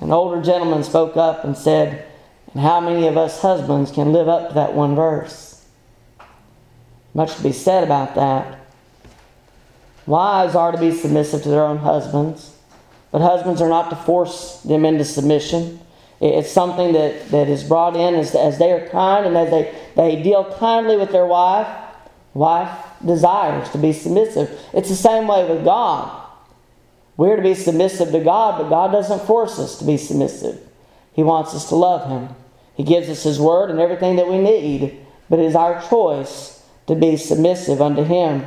An 0.00 0.12
older 0.12 0.40
gentleman 0.42 0.82
spoke 0.82 1.16
up 1.16 1.44
and 1.44 1.56
said, 1.56 2.09
And 2.52 2.62
how 2.62 2.80
many 2.80 3.06
of 3.06 3.16
us 3.16 3.40
husbands 3.40 3.90
can 3.90 4.12
live 4.12 4.28
up 4.28 4.48
to 4.48 4.54
that 4.54 4.74
one 4.74 4.94
verse? 4.94 5.64
Much 7.14 7.36
to 7.36 7.42
be 7.42 7.52
said 7.52 7.84
about 7.84 8.14
that. 8.14 8.58
Wives 10.06 10.54
are 10.54 10.72
to 10.72 10.78
be 10.78 10.92
submissive 10.92 11.42
to 11.42 11.48
their 11.48 11.62
own 11.62 11.78
husbands, 11.78 12.56
but 13.12 13.20
husbands 13.20 13.60
are 13.60 13.68
not 13.68 13.90
to 13.90 13.96
force 13.96 14.60
them 14.62 14.84
into 14.84 15.04
submission. 15.04 15.80
It's 16.20 16.50
something 16.50 16.92
that, 16.92 17.30
that 17.30 17.48
is 17.48 17.64
brought 17.64 17.96
in 17.96 18.14
as, 18.14 18.34
as 18.34 18.58
they 18.58 18.72
are 18.72 18.88
kind 18.88 19.26
and 19.26 19.36
as 19.36 19.50
they, 19.50 19.74
they 19.96 20.22
deal 20.22 20.52
kindly 20.58 20.96
with 20.96 21.12
their 21.12 21.26
wife. 21.26 21.68
Wife 22.34 22.70
desires 23.04 23.68
to 23.70 23.78
be 23.78 23.92
submissive. 23.92 24.60
It's 24.72 24.88
the 24.88 24.96
same 24.96 25.26
way 25.26 25.48
with 25.48 25.64
God. 25.64 26.16
We're 27.16 27.36
to 27.36 27.42
be 27.42 27.54
submissive 27.54 28.12
to 28.12 28.20
God, 28.20 28.58
but 28.58 28.68
God 28.68 28.92
doesn't 28.92 29.26
force 29.26 29.58
us 29.58 29.78
to 29.78 29.84
be 29.84 29.96
submissive. 29.96 30.60
He 31.12 31.22
wants 31.22 31.54
us 31.54 31.68
to 31.68 31.76
love 31.76 32.08
Him. 32.08 32.34
He 32.80 32.86
gives 32.86 33.10
us 33.10 33.24
His 33.24 33.38
Word 33.38 33.68
and 33.68 33.78
everything 33.78 34.16
that 34.16 34.26
we 34.26 34.38
need, 34.38 35.04
but 35.28 35.38
it 35.38 35.44
is 35.44 35.54
our 35.54 35.86
choice 35.90 36.64
to 36.86 36.94
be 36.94 37.18
submissive 37.18 37.82
unto 37.82 38.02
Him. 38.02 38.46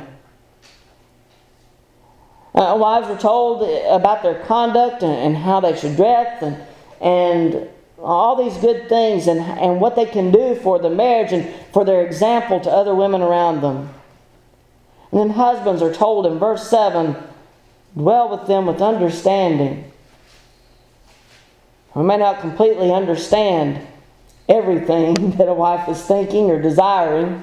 Uh, 2.52 2.76
wives 2.76 3.06
are 3.06 3.16
told 3.16 3.62
about 3.88 4.24
their 4.24 4.42
conduct 4.42 5.04
and, 5.04 5.12
and 5.12 5.36
how 5.36 5.60
they 5.60 5.76
should 5.76 5.94
dress 5.94 6.42
and, 6.42 6.60
and 7.00 7.68
all 8.00 8.34
these 8.34 8.60
good 8.60 8.88
things 8.88 9.28
and, 9.28 9.38
and 9.38 9.80
what 9.80 9.94
they 9.94 10.04
can 10.04 10.32
do 10.32 10.56
for 10.56 10.80
the 10.80 10.90
marriage 10.90 11.32
and 11.32 11.48
for 11.72 11.84
their 11.84 12.04
example 12.04 12.58
to 12.58 12.68
other 12.68 12.92
women 12.92 13.22
around 13.22 13.60
them. 13.60 13.88
And 15.12 15.20
then 15.20 15.30
husbands 15.30 15.80
are 15.80 15.94
told 15.94 16.26
in 16.26 16.40
verse 16.40 16.68
7 16.68 17.14
dwell 17.96 18.36
with 18.36 18.48
them 18.48 18.66
with 18.66 18.82
understanding. 18.82 19.92
We 21.94 22.02
may 22.02 22.16
not 22.16 22.40
completely 22.40 22.90
understand 22.90 23.86
everything 24.48 25.30
that 25.36 25.48
a 25.48 25.54
wife 25.54 25.88
is 25.88 26.02
thinking 26.02 26.50
or 26.50 26.60
desiring, 26.60 27.42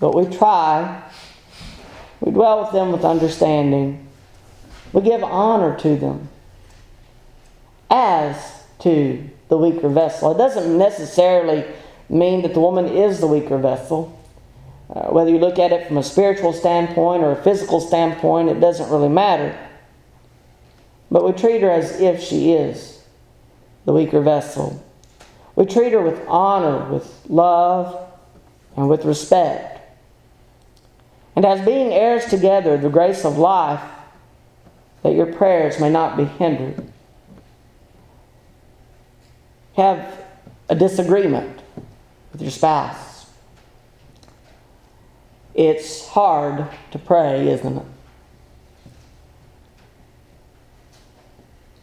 but 0.00 0.14
we 0.14 0.34
try. 0.36 1.02
We 2.20 2.32
dwell 2.32 2.62
with 2.62 2.72
them 2.72 2.92
with 2.92 3.04
understanding. 3.04 4.06
We 4.92 5.02
give 5.02 5.24
honor 5.24 5.76
to 5.80 5.96
them 5.96 6.28
as 7.90 8.64
to 8.80 9.30
the 9.48 9.56
weaker 9.56 9.88
vessel. 9.88 10.32
It 10.32 10.38
doesn't 10.38 10.76
necessarily 10.78 11.64
mean 12.08 12.42
that 12.42 12.54
the 12.54 12.60
woman 12.60 12.86
is 12.86 13.20
the 13.20 13.26
weaker 13.26 13.58
vessel. 13.58 14.20
Uh, 14.90 15.08
whether 15.08 15.30
you 15.30 15.38
look 15.38 15.58
at 15.58 15.72
it 15.72 15.86
from 15.86 15.96
a 15.96 16.02
spiritual 16.02 16.52
standpoint 16.52 17.22
or 17.22 17.32
a 17.32 17.42
physical 17.42 17.80
standpoint, 17.80 18.48
it 18.48 18.60
doesn't 18.60 18.90
really 18.90 19.08
matter. 19.08 19.58
But 21.10 21.24
we 21.24 21.32
treat 21.32 21.62
her 21.62 21.70
as 21.70 22.00
if 22.00 22.22
she 22.22 22.52
is 22.52 23.02
the 23.84 23.92
weaker 23.92 24.20
vessel. 24.20 24.83
We 25.56 25.66
treat 25.66 25.92
her 25.92 26.02
with 26.02 26.20
honor, 26.26 26.92
with 26.92 27.24
love, 27.28 28.10
and 28.76 28.88
with 28.88 29.04
respect. 29.04 29.80
And 31.36 31.44
as 31.44 31.64
being 31.64 31.92
heirs 31.92 32.26
together 32.26 32.76
the 32.76 32.88
grace 32.88 33.24
of 33.24 33.38
life, 33.38 33.82
that 35.02 35.14
your 35.14 35.26
prayers 35.26 35.78
may 35.78 35.90
not 35.90 36.16
be 36.16 36.24
hindered. 36.24 36.90
Have 39.76 40.24
a 40.68 40.74
disagreement 40.74 41.60
with 42.32 42.42
your 42.42 42.50
spouse. 42.50 43.26
It's 45.54 46.08
hard 46.08 46.66
to 46.90 46.98
pray, 46.98 47.48
isn't 47.48 47.76
it? 47.76 47.86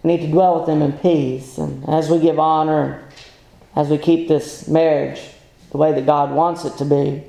We 0.03 0.15
need 0.15 0.25
to 0.25 0.31
dwell 0.31 0.57
with 0.57 0.65
them 0.65 0.81
in 0.81 0.93
peace. 0.93 1.57
And 1.57 1.87
as 1.87 2.09
we 2.09 2.19
give 2.19 2.39
honor, 2.39 3.07
as 3.75 3.89
we 3.89 3.97
keep 3.97 4.27
this 4.27 4.67
marriage 4.67 5.21
the 5.71 5.77
way 5.77 5.93
that 5.93 6.05
God 6.05 6.31
wants 6.31 6.65
it 6.65 6.77
to 6.77 6.85
be, 6.85 7.23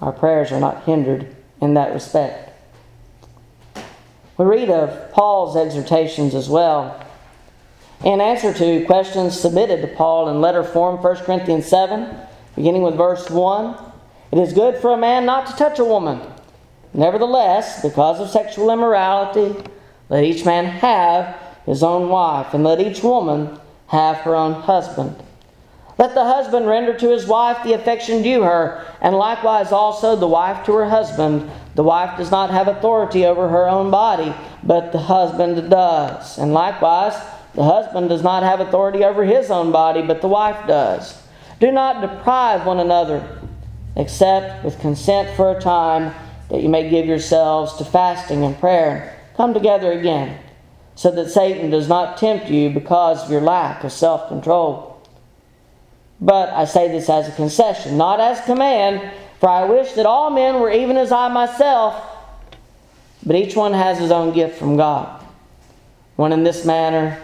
our 0.00 0.12
prayers 0.12 0.52
are 0.52 0.60
not 0.60 0.84
hindered 0.84 1.34
in 1.60 1.74
that 1.74 1.92
respect. 1.92 2.52
We 4.36 4.44
read 4.44 4.70
of 4.70 5.12
Paul's 5.12 5.56
exhortations 5.56 6.34
as 6.34 6.48
well. 6.48 7.00
In 8.04 8.20
answer 8.20 8.52
to 8.52 8.84
questions 8.84 9.38
submitted 9.38 9.80
to 9.80 9.96
Paul 9.96 10.28
in 10.28 10.40
letter 10.40 10.62
form, 10.62 11.02
1 11.02 11.16
Corinthians 11.18 11.66
7, 11.66 12.14
beginning 12.54 12.82
with 12.82 12.96
verse 12.96 13.30
1, 13.30 13.76
it 14.32 14.38
is 14.38 14.52
good 14.52 14.76
for 14.76 14.92
a 14.92 14.96
man 14.98 15.24
not 15.24 15.46
to 15.46 15.56
touch 15.56 15.78
a 15.78 15.84
woman. 15.84 16.20
Nevertheless, 16.92 17.82
because 17.82 18.20
of 18.20 18.28
sexual 18.28 18.70
immorality, 18.70 19.54
let 20.08 20.24
each 20.24 20.44
man 20.44 20.66
have 20.66 21.36
his 21.66 21.82
own 21.82 22.08
wife, 22.08 22.52
and 22.52 22.62
let 22.62 22.80
each 22.80 23.02
woman 23.02 23.58
have 23.86 24.18
her 24.18 24.34
own 24.34 24.52
husband. 24.52 25.16
Let 25.96 26.14
the 26.14 26.24
husband 26.24 26.66
render 26.66 26.92
to 26.98 27.10
his 27.10 27.26
wife 27.26 27.62
the 27.62 27.74
affection 27.74 28.22
due 28.22 28.42
her, 28.42 28.84
and 29.00 29.14
likewise 29.14 29.70
also 29.70 30.16
the 30.16 30.26
wife 30.26 30.66
to 30.66 30.74
her 30.74 30.88
husband. 30.88 31.48
The 31.76 31.84
wife 31.84 32.18
does 32.18 32.32
not 32.32 32.50
have 32.50 32.66
authority 32.66 33.24
over 33.24 33.48
her 33.48 33.68
own 33.68 33.90
body, 33.90 34.34
but 34.64 34.90
the 34.90 34.98
husband 34.98 35.70
does. 35.70 36.38
And 36.38 36.52
likewise, 36.52 37.14
the 37.54 37.62
husband 37.62 38.08
does 38.08 38.22
not 38.22 38.42
have 38.42 38.58
authority 38.58 39.04
over 39.04 39.24
his 39.24 39.50
own 39.50 39.70
body, 39.70 40.02
but 40.02 40.20
the 40.20 40.28
wife 40.28 40.66
does. 40.66 41.20
Do 41.60 41.70
not 41.70 42.00
deprive 42.00 42.66
one 42.66 42.80
another, 42.80 43.38
except 43.94 44.64
with 44.64 44.80
consent 44.80 45.36
for 45.36 45.56
a 45.56 45.60
time, 45.60 46.12
that 46.48 46.60
you 46.60 46.68
may 46.68 46.90
give 46.90 47.06
yourselves 47.06 47.76
to 47.76 47.84
fasting 47.84 48.44
and 48.44 48.58
prayer. 48.58 49.16
Come 49.36 49.54
together 49.54 49.92
again, 49.92 50.40
so 50.96 51.12
that 51.12 51.30
Satan 51.30 51.70
does 51.70 51.88
not 51.88 52.18
tempt 52.18 52.50
you 52.50 52.70
because 52.70 53.24
of 53.24 53.30
your 53.30 53.40
lack 53.40 53.84
of 53.84 53.92
self 53.92 54.28
control. 54.28 54.93
But 56.20 56.50
I 56.50 56.64
say 56.64 56.88
this 56.88 57.08
as 57.08 57.28
a 57.28 57.32
concession, 57.32 57.96
not 57.96 58.20
as 58.20 58.40
command, 58.44 59.10
for 59.40 59.48
I 59.48 59.64
wish 59.64 59.92
that 59.92 60.06
all 60.06 60.30
men 60.30 60.60
were 60.60 60.70
even 60.70 60.96
as 60.96 61.12
I 61.12 61.28
myself. 61.28 62.10
But 63.26 63.36
each 63.36 63.56
one 63.56 63.72
has 63.72 63.98
his 63.98 64.10
own 64.10 64.32
gift 64.32 64.58
from 64.58 64.76
God, 64.76 65.24
one 66.16 66.32
in 66.32 66.44
this 66.44 66.64
manner 66.64 67.20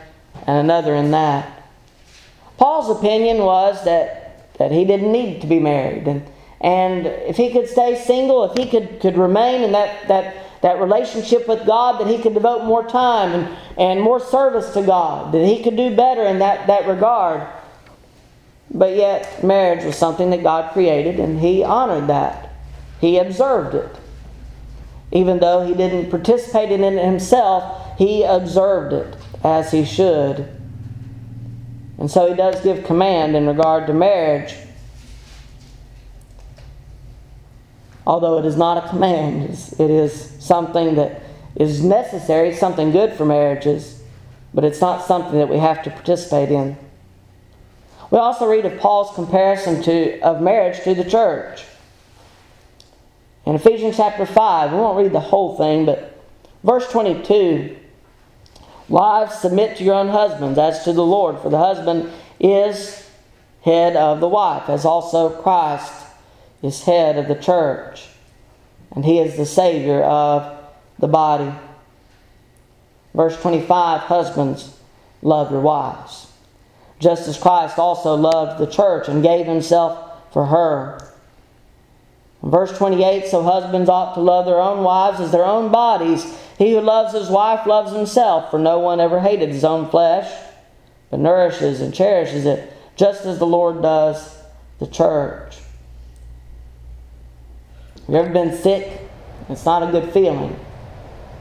and 0.46 0.58
another 0.58 0.94
in 0.94 1.10
that. 1.10 1.62
Paul's 2.56 2.90
opinion 2.98 3.38
was 3.38 3.84
that, 3.84 4.52
that 4.58 4.70
he 4.72 4.84
didn't 4.84 5.12
need 5.12 5.40
to 5.40 5.46
be 5.46 5.58
married. 5.58 6.06
And, 6.06 6.26
and 6.60 7.06
if 7.06 7.36
he 7.36 7.52
could 7.52 7.68
stay 7.68 7.96
single, 7.96 8.44
if 8.44 8.56
he 8.56 8.68
could, 8.68 9.00
could 9.00 9.16
remain 9.16 9.62
in 9.62 9.72
that, 9.72 10.08
that, 10.08 10.60
that 10.62 10.78
relationship 10.78 11.48
with 11.48 11.66
God, 11.66 12.00
that 12.00 12.06
he 12.06 12.18
could 12.18 12.34
devote 12.34 12.64
more 12.64 12.86
time 12.86 13.32
and, 13.32 13.56
and 13.78 14.00
more 14.02 14.20
service 14.20 14.72
to 14.74 14.82
God, 14.82 15.32
that 15.32 15.46
he 15.46 15.62
could 15.62 15.76
do 15.76 15.94
better 15.94 16.22
in 16.24 16.38
that, 16.40 16.66
that 16.66 16.86
regard. 16.86 17.46
But 18.72 18.94
yet, 18.94 19.42
marriage 19.42 19.84
was 19.84 19.96
something 19.96 20.30
that 20.30 20.42
God 20.42 20.72
created, 20.72 21.18
and 21.18 21.40
He 21.40 21.64
honored 21.64 22.06
that. 22.08 22.52
He 23.00 23.18
observed 23.18 23.74
it. 23.74 23.96
Even 25.12 25.40
though 25.40 25.66
He 25.66 25.74
didn't 25.74 26.10
participate 26.10 26.70
in 26.70 26.84
it 26.84 27.04
Himself, 27.04 27.98
He 27.98 28.22
observed 28.22 28.92
it 28.92 29.16
as 29.42 29.72
He 29.72 29.84
should. 29.84 30.48
And 31.98 32.10
so 32.10 32.28
He 32.28 32.36
does 32.36 32.62
give 32.62 32.84
command 32.84 33.34
in 33.34 33.46
regard 33.46 33.86
to 33.88 33.92
marriage. 33.92 34.54
Although 38.06 38.38
it 38.38 38.44
is 38.44 38.56
not 38.56 38.84
a 38.84 38.88
command, 38.88 39.50
it 39.78 39.90
is 39.90 40.32
something 40.38 40.94
that 40.94 41.22
is 41.56 41.82
necessary, 41.84 42.54
something 42.54 42.92
good 42.92 43.12
for 43.14 43.24
marriages, 43.24 44.02
but 44.54 44.64
it's 44.64 44.80
not 44.80 45.04
something 45.06 45.38
that 45.38 45.48
we 45.48 45.58
have 45.58 45.82
to 45.82 45.90
participate 45.90 46.50
in. 46.50 46.76
We 48.10 48.18
also 48.18 48.46
read 48.46 48.66
of 48.66 48.78
Paul's 48.78 49.14
comparison 49.14 49.82
to, 49.82 50.20
of 50.20 50.42
marriage 50.42 50.82
to 50.84 50.94
the 50.94 51.08
church. 51.08 51.64
In 53.46 53.54
Ephesians 53.54 53.96
chapter 53.96 54.26
5, 54.26 54.72
we 54.72 54.78
won't 54.78 54.98
read 54.98 55.12
the 55.12 55.20
whole 55.20 55.56
thing, 55.56 55.86
but 55.86 56.18
verse 56.62 56.90
22 56.90 57.76
Wives, 58.88 59.38
submit 59.38 59.76
to 59.76 59.84
your 59.84 59.94
own 59.94 60.08
husbands 60.08 60.58
as 60.58 60.82
to 60.82 60.92
the 60.92 61.04
Lord, 61.04 61.38
for 61.38 61.48
the 61.48 61.58
husband 61.58 62.10
is 62.40 63.08
head 63.62 63.94
of 63.94 64.18
the 64.18 64.26
wife, 64.26 64.68
as 64.68 64.84
also 64.84 65.30
Christ 65.30 66.06
is 66.60 66.82
head 66.82 67.16
of 67.16 67.28
the 67.28 67.36
church. 67.36 68.08
and 68.90 69.04
He 69.04 69.20
is 69.20 69.36
the 69.36 69.46
Savior 69.46 70.02
of 70.02 70.58
the 70.98 71.06
body. 71.06 71.52
Verse 73.14 73.40
25 73.40 74.00
Husbands, 74.00 74.76
love 75.22 75.52
your 75.52 75.60
wives, 75.60 76.26
just 77.00 77.26
as 77.26 77.38
Christ 77.38 77.78
also 77.78 78.14
loved 78.14 78.60
the 78.60 78.66
church 78.66 79.08
and 79.08 79.22
gave 79.22 79.46
Himself 79.46 80.32
for 80.32 80.46
her. 80.46 81.10
Verse 82.42 82.76
28 82.76 83.26
So 83.26 83.42
husbands 83.42 83.88
ought 83.88 84.14
to 84.14 84.20
love 84.20 84.46
their 84.46 84.60
own 84.60 84.82
wives 84.82 85.20
as 85.20 85.32
their 85.32 85.44
own 85.44 85.70
bodies. 85.70 86.24
He 86.58 86.72
who 86.72 86.80
loves 86.80 87.14
his 87.14 87.28
wife 87.28 87.66
loves 87.66 87.92
himself, 87.92 88.50
for 88.50 88.58
no 88.58 88.78
one 88.78 89.00
ever 89.00 89.20
hated 89.20 89.48
his 89.48 89.64
own 89.64 89.88
flesh, 89.88 90.30
but 91.10 91.20
nourishes 91.20 91.80
and 91.80 91.94
cherishes 91.94 92.44
it, 92.44 92.72
just 92.96 93.24
as 93.24 93.38
the 93.38 93.46
Lord 93.46 93.80
does 93.80 94.36
the 94.78 94.86
church. 94.86 95.56
Have 98.06 98.08
you 98.08 98.16
ever 98.16 98.30
been 98.30 98.56
sick? 98.56 99.08
It's 99.48 99.64
not 99.64 99.82
a 99.82 99.90
good 99.90 100.12
feeling. 100.12 100.58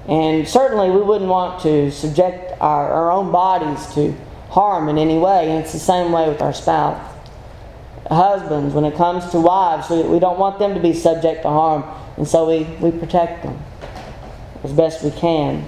And 0.07 0.47
certainly 0.47 0.89
we 0.89 1.01
wouldn't 1.01 1.29
want 1.29 1.61
to 1.63 1.91
subject 1.91 2.53
our, 2.61 2.89
our 2.91 3.11
own 3.11 3.31
bodies 3.31 3.93
to 3.95 4.15
harm 4.49 4.89
in 4.89 4.97
any 4.97 5.17
way, 5.17 5.49
and 5.49 5.63
it's 5.63 5.73
the 5.73 5.79
same 5.79 6.11
way 6.11 6.27
with 6.27 6.41
our 6.41 6.53
spouse. 6.53 7.01
Husbands, 8.09 8.73
when 8.73 8.85
it 8.85 8.95
comes 8.95 9.29
to 9.31 9.39
wives, 9.39 9.89
we, 9.89 10.01
we 10.03 10.19
don't 10.19 10.39
want 10.39 10.57
them 10.57 10.73
to 10.73 10.79
be 10.79 10.93
subject 10.93 11.43
to 11.43 11.49
harm, 11.49 11.83
and 12.17 12.27
so 12.27 12.47
we, 12.47 12.63
we 12.79 12.91
protect 12.97 13.43
them 13.43 13.59
as 14.63 14.73
best 14.73 15.03
we 15.03 15.11
can. 15.11 15.61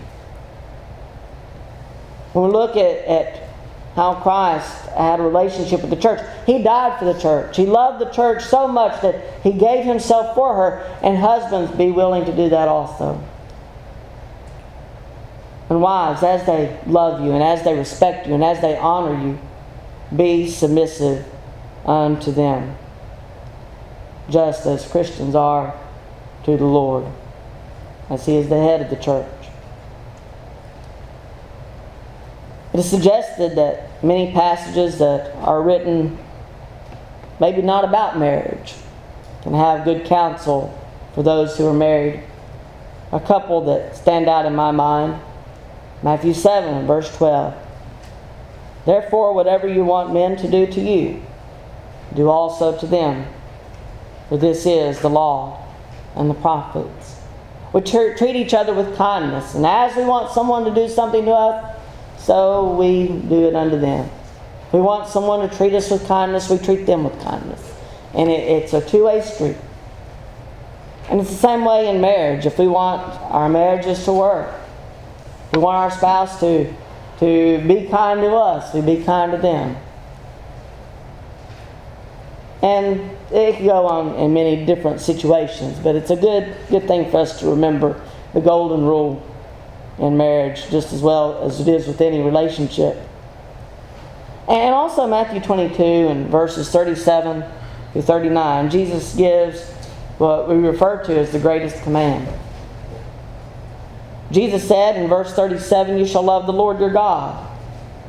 When 2.34 2.46
we 2.46 2.52
look 2.52 2.76
at, 2.76 3.06
at 3.06 3.50
how 3.96 4.16
Christ 4.16 4.86
had 4.90 5.20
a 5.20 5.24
relationship 5.24 5.82
with 5.82 5.90
the 5.90 5.98
church, 5.98 6.22
He 6.46 6.64
died 6.64 6.98
for 6.98 7.06
the 7.06 7.20
church. 7.20 7.58
He 7.58 7.66
loved 7.66 8.00
the 8.00 8.10
church 8.12 8.44
so 8.44 8.68
much 8.68 9.02
that 9.02 9.44
He 9.44 9.52
gave 9.52 9.86
Himself 9.86 10.34
for 10.34 10.56
her, 10.56 10.98
and 11.04 11.18
husbands 11.18 11.72
be 11.72 11.92
willing 11.92 12.26
to 12.26 12.36
do 12.36 12.50
that 12.50 12.68
also. 12.68 13.22
And 15.72 15.82
wives, 15.82 16.22
as 16.22 16.46
they 16.46 16.78
love 16.86 17.22
you, 17.22 17.32
and 17.32 17.42
as 17.42 17.64
they 17.64 17.74
respect 17.74 18.28
you, 18.28 18.34
and 18.34 18.44
as 18.44 18.60
they 18.60 18.76
honor 18.76 19.18
you, 19.26 19.40
be 20.14 20.50
submissive 20.50 21.26
unto 21.86 22.34
them, 22.34 22.76
just 24.30 24.66
as 24.66 24.86
Christians 24.86 25.34
are 25.34 25.74
to 26.44 26.58
the 26.58 26.66
Lord 26.66 27.06
as 28.10 28.26
he 28.26 28.36
is 28.36 28.50
the 28.50 28.58
head 28.58 28.82
of 28.82 28.90
the 28.90 28.98
church. 28.98 29.26
It 32.74 32.82
is 32.82 32.90
suggested 32.90 33.56
that 33.56 34.04
many 34.04 34.34
passages 34.34 35.00
that 35.00 35.34
are 35.38 35.62
written, 35.62 36.18
maybe 37.40 37.62
not 37.62 37.86
about 37.86 38.20
marriage, 38.20 38.74
can 39.42 39.54
have 39.54 39.86
good 39.86 40.04
counsel 40.04 40.78
for 41.16 41.24
those 41.24 41.58
who 41.58 41.66
are 41.66 41.74
married. 41.74 42.22
A 43.14 43.22
couple 43.22 43.64
that 43.68 43.96
stand 43.96 44.28
out 44.28 44.46
in 44.46 44.54
my 44.54 44.72
mind 44.72 45.22
Matthew 46.04 46.34
7, 46.34 46.88
verse 46.88 47.16
12. 47.18 47.54
Therefore, 48.86 49.34
whatever 49.34 49.68
you 49.68 49.84
want 49.84 50.14
men 50.14 50.36
to 50.38 50.50
do 50.50 50.66
to 50.66 50.82
you, 50.82 51.22
do 52.16 52.30
also 52.30 52.78
to 52.80 52.88
them. 52.88 53.28
For 54.30 54.38
this 54.38 54.66
is 54.66 55.00
the 55.00 55.10
law 55.10 55.68
and 56.16 56.30
the 56.30 56.34
prophets. 56.34 57.20
We 57.74 57.82
treat 57.82 58.36
each 58.36 58.54
other 58.54 58.74
with 58.74 58.98
kindness. 58.98 59.56
And 59.56 59.66
as 59.66 59.96
we 59.96 60.04
want 60.04 60.32
someone 60.32 60.66
to 60.66 60.74
do 60.74 60.90
something 60.90 61.26
to 61.26 61.32
us, 61.32 61.78
so 62.18 62.74
we 62.76 63.08
do 63.08 63.48
it 63.48 63.56
unto 63.56 63.80
them. 63.80 64.10
we 64.72 64.80
want 64.80 65.08
someone 65.08 65.48
to 65.48 65.56
treat 65.56 65.74
us 65.74 65.90
with 65.90 66.08
kindness, 66.08 66.50
we 66.50 66.58
treat 66.58 66.86
them 66.86 67.04
with 67.04 67.20
kindness. 67.22 67.74
And 68.14 68.30
it, 68.30 68.48
it's 68.48 68.74
a 68.74 68.82
two 68.82 69.06
way 69.06 69.22
street. 69.22 69.58
And 71.10 71.20
it's 71.22 71.30
the 71.30 71.36
same 71.36 71.66
way 71.66 71.88
in 71.88 72.02
marriage. 72.02 72.46
If 72.46 72.58
we 72.58 72.68
want 72.68 73.02
our 73.32 73.50
marriages 73.50 74.04
to 74.06 74.14
work, 74.14 74.61
we 75.52 75.60
want 75.60 75.78
our 75.78 75.92
spouse 75.92 76.40
to, 76.40 76.74
to 77.20 77.68
be 77.68 77.88
kind 77.88 78.22
to 78.22 78.32
us, 78.32 78.72
to 78.72 78.82
be 78.82 79.04
kind 79.04 79.32
to 79.32 79.38
them. 79.38 79.78
And 82.62 83.00
it 83.32 83.56
can 83.56 83.66
go 83.66 83.86
on 83.88 84.16
in 84.16 84.34
many 84.34 84.66
different 84.66 85.02
situations, 85.02 85.80
but 85.80 85.96
it's 85.96 86.12
a 86.12 86.16
good 86.16 86.56
good 86.70 86.88
thing 86.88 87.10
for 87.10 87.18
us 87.18 87.40
to 87.40 87.50
remember 87.50 88.00
the 88.34 88.42
golden 88.42 88.86
rule 88.86 89.26
in 89.98 90.16
marriage 90.16 90.70
just 90.70 90.94
as 90.94 91.02
well 91.02 91.44
as 91.44 91.60
it 91.60 91.68
is 91.68 91.88
with 91.88 92.02
any 92.02 92.22
relationship. 92.22 92.98
And 94.48 94.74
also 94.74 95.08
Matthew 95.08 95.40
22 95.40 95.84
and 95.84 96.28
verses 96.28 96.70
37 96.70 97.44
through 97.94 98.02
39, 98.02 98.70
Jesus 98.70 99.16
gives 99.16 99.70
what 100.18 100.48
we 100.48 100.56
refer 100.56 101.04
to 101.06 101.18
as 101.18 101.32
the 101.32 101.40
greatest 101.40 101.82
command. 101.84 102.28
Jesus 104.32 104.66
said 104.68 104.96
in 104.96 105.10
verse 105.10 105.34
37, 105.34 105.98
You 105.98 106.06
shall 106.06 106.24
love 106.24 106.46
the 106.46 106.54
Lord 106.54 106.80
your 106.80 106.90
God 106.90 107.50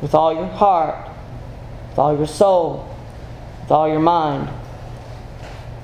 with 0.00 0.14
all 0.14 0.32
your 0.32 0.46
heart, 0.46 1.10
with 1.90 1.98
all 1.98 2.16
your 2.16 2.26
soul, 2.26 2.88
with 3.62 3.70
all 3.70 3.88
your 3.88 4.00
mind. 4.00 4.48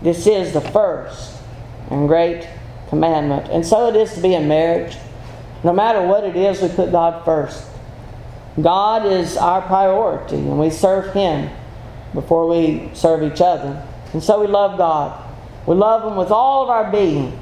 This 0.02 0.26
is 0.26 0.52
the 0.52 0.60
first 0.60 1.36
and 1.90 2.06
great 2.06 2.48
commandment. 2.88 3.48
And 3.50 3.66
so 3.66 3.88
it 3.88 3.96
is 3.96 4.14
to 4.14 4.20
be 4.20 4.34
in 4.34 4.46
marriage. 4.46 4.96
No 5.64 5.72
matter 5.72 6.02
what 6.02 6.24
it 6.24 6.36
is, 6.36 6.62
we 6.62 6.68
put 6.68 6.92
God 6.92 7.24
first. 7.24 7.64
God 8.60 9.06
is 9.06 9.36
our 9.36 9.62
priority, 9.62 10.36
and 10.36 10.58
we 10.58 10.70
serve 10.70 11.12
Him 11.14 11.50
before 12.12 12.48
we 12.48 12.90
serve 12.94 13.22
each 13.22 13.40
other. 13.40 13.84
And 14.12 14.22
so 14.22 14.40
we 14.40 14.46
love 14.46 14.78
God. 14.78 15.24
We 15.66 15.74
love 15.74 16.10
Him 16.10 16.16
with 16.16 16.30
all 16.30 16.64
of 16.64 16.70
our 16.70 16.90
being. 16.90 17.38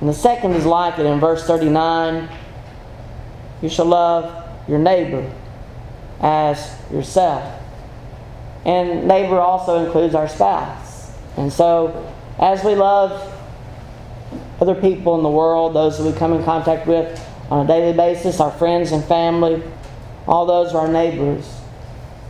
And 0.00 0.08
the 0.08 0.14
second 0.14 0.52
is 0.52 0.64
like 0.64 0.98
it 0.98 1.06
in 1.06 1.20
verse 1.20 1.46
39 1.46 2.28
You 3.62 3.68
shall 3.68 3.86
love 3.86 4.48
your 4.68 4.78
neighbor 4.78 5.30
as 6.20 6.74
yourself. 6.90 7.60
And 8.64 9.06
neighbor 9.06 9.38
also 9.38 9.84
includes 9.84 10.14
our 10.14 10.28
spouse. 10.28 11.12
And 11.36 11.52
so, 11.52 12.14
as 12.38 12.64
we 12.64 12.74
love 12.74 13.34
other 14.60 14.74
people 14.74 15.16
in 15.16 15.22
the 15.22 15.30
world, 15.30 15.74
those 15.74 15.98
that 15.98 16.04
we 16.04 16.18
come 16.18 16.32
in 16.32 16.44
contact 16.44 16.86
with 16.86 17.18
on 17.50 17.64
a 17.64 17.68
daily 17.68 17.96
basis, 17.96 18.40
our 18.40 18.50
friends 18.50 18.92
and 18.92 19.04
family, 19.04 19.62
all 20.26 20.46
those 20.46 20.74
are 20.74 20.86
our 20.86 20.92
neighbors. 20.92 21.60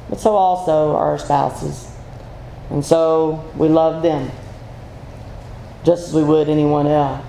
But 0.08 0.20
so 0.20 0.34
also 0.34 0.94
are 0.94 1.10
our 1.10 1.18
spouses. 1.18 1.90
And 2.70 2.84
so 2.84 3.44
we 3.56 3.68
love 3.68 4.02
them 4.02 4.30
just 5.84 6.08
as 6.08 6.14
we 6.14 6.22
would 6.22 6.48
anyone 6.48 6.86
else. 6.86 7.24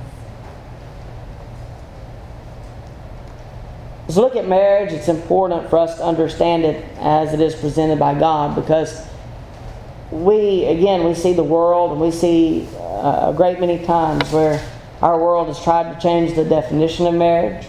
As 4.12 4.18
we 4.18 4.24
look 4.24 4.36
at 4.36 4.46
marriage, 4.46 4.92
it's 4.92 5.08
important 5.08 5.70
for 5.70 5.80
us 5.80 5.96
to 5.96 6.04
understand 6.04 6.66
it 6.66 6.84
as 6.98 7.34
it 7.34 7.40
is 7.40 7.56
presented 7.56 7.98
by 7.98 8.14
God 8.14 8.56
because 8.56 9.08
we, 10.12 10.66
again, 10.66 11.06
we 11.06 11.16
see 11.16 11.32
the 11.32 11.46
world 11.46 11.94
and 11.94 12.02
we 12.02 12.12
see 12.12 12.68
uh, 12.76 13.32
a 13.32 13.34
great 13.34 13.62
many 13.62 13.86
times 13.86 14.30
where 14.34 14.62
our 15.02 15.18
world 15.18 15.48
has 15.48 15.64
tried 15.64 15.94
to 15.94 16.02
change 16.02 16.36
the 16.36 16.44
definition 16.44 17.08
of 17.08 17.14
marriage. 17.14 17.66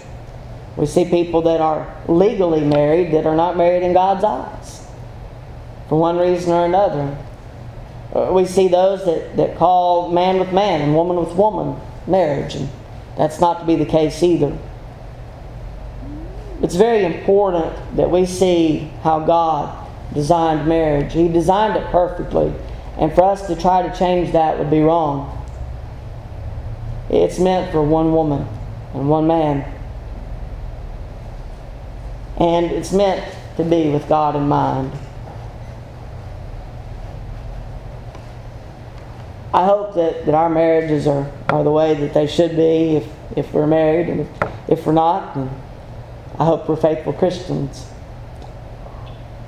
We 0.77 0.87
see 0.87 1.05
people 1.05 1.43
that 1.43 1.61
are 1.61 1.97
legally 2.09 2.65
married 2.65 3.13
that 3.13 3.25
are 3.25 3.37
not 3.37 3.57
married 3.57 3.85
in 3.85 3.93
God's 3.93 4.25
eyes 4.25 4.85
for 5.89 6.01
one 6.01 6.19
reason 6.19 6.53
or 6.53 6.65
another. 6.65 7.17
Uh, 8.13 8.33
we 8.33 8.47
see 8.47 8.67
those 8.67 9.05
that, 9.05 9.37
that 9.37 9.57
call 9.59 10.11
man 10.11 10.41
with 10.41 10.53
man 10.53 10.81
and 10.81 10.97
woman 10.97 11.19
with 11.19 11.37
woman 11.37 11.81
marriage, 12.09 12.57
and 12.57 12.69
that's 13.17 13.41
not 13.41 13.61
to 13.61 13.65
be 13.65 13.77
the 13.77 13.87
case 13.87 14.21
either. 14.25 14.59
It's 16.63 16.77
very 16.77 17.05
important 17.05 17.97
that 17.97 18.11
we 18.11 18.25
see 18.25 18.91
how 19.03 19.19
God 19.21 19.89
designed 20.15 20.69
marriage. 20.69 21.13
He 21.13 21.29
designed 21.29 21.77
it 21.77 21.87
perfectly. 21.91 22.55
And 22.99 23.13
for 23.13 23.25
us 23.25 23.47
to 23.49 23.57
try 23.57 23.87
to 23.87 23.99
change 23.99 24.33
that 24.33 24.59
would 24.59 24.71
be 24.71 24.81
wrong. 24.81 25.39
It's 27.11 27.41
meant 27.41 27.73
for 27.73 27.83
one 27.83 28.13
woman 28.13 28.47
and 28.95 29.09
one 29.11 29.27
man. 29.27 29.71
And 32.37 32.67
it's 32.67 32.93
meant 32.93 33.35
to 33.57 33.65
be 33.65 33.91
with 33.91 34.09
God 34.09 34.37
in 34.37 34.47
mind. 34.47 34.93
I 39.53 39.67
hope 39.67 39.95
that, 39.95 40.25
that 40.27 40.35
our 40.35 40.49
marriages 40.49 41.07
are, 41.07 41.31
are 41.49 41.65
the 41.65 41.71
way 41.71 41.95
that 41.95 42.15
they 42.15 42.27
should 42.27 42.57
be 42.57 42.97
if, 42.97 43.09
if 43.37 43.53
we're 43.53 43.67
married. 43.67 44.09
And 44.09 44.21
if, 44.21 44.29
if 44.69 44.87
we're 44.87 44.93
not, 44.93 45.37
I 46.39 46.45
hope 46.45 46.69
we're 46.69 46.77
faithful 46.77 47.13
Christians. 47.13 47.87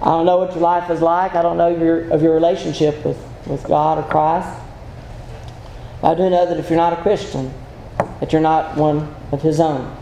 I 0.00 0.06
don't 0.06 0.26
know 0.26 0.36
what 0.36 0.52
your 0.52 0.60
life 0.60 0.90
is 0.90 1.00
like. 1.00 1.34
I 1.34 1.42
don't 1.42 1.56
know 1.56 1.68
your, 1.68 2.10
of 2.10 2.22
your 2.22 2.34
relationship 2.34 3.04
with, 3.04 3.18
with 3.46 3.64
God 3.64 3.98
or 3.98 4.02
Christ. 4.02 4.60
I 6.02 6.14
do 6.14 6.28
know 6.28 6.46
that 6.46 6.58
if 6.58 6.68
you're 6.68 6.76
not 6.76 6.92
a 6.92 7.00
Christian, 7.00 7.52
that 8.20 8.30
you're 8.30 8.42
not 8.42 8.76
one 8.76 9.14
of 9.32 9.40
His 9.40 9.60
own. 9.60 9.96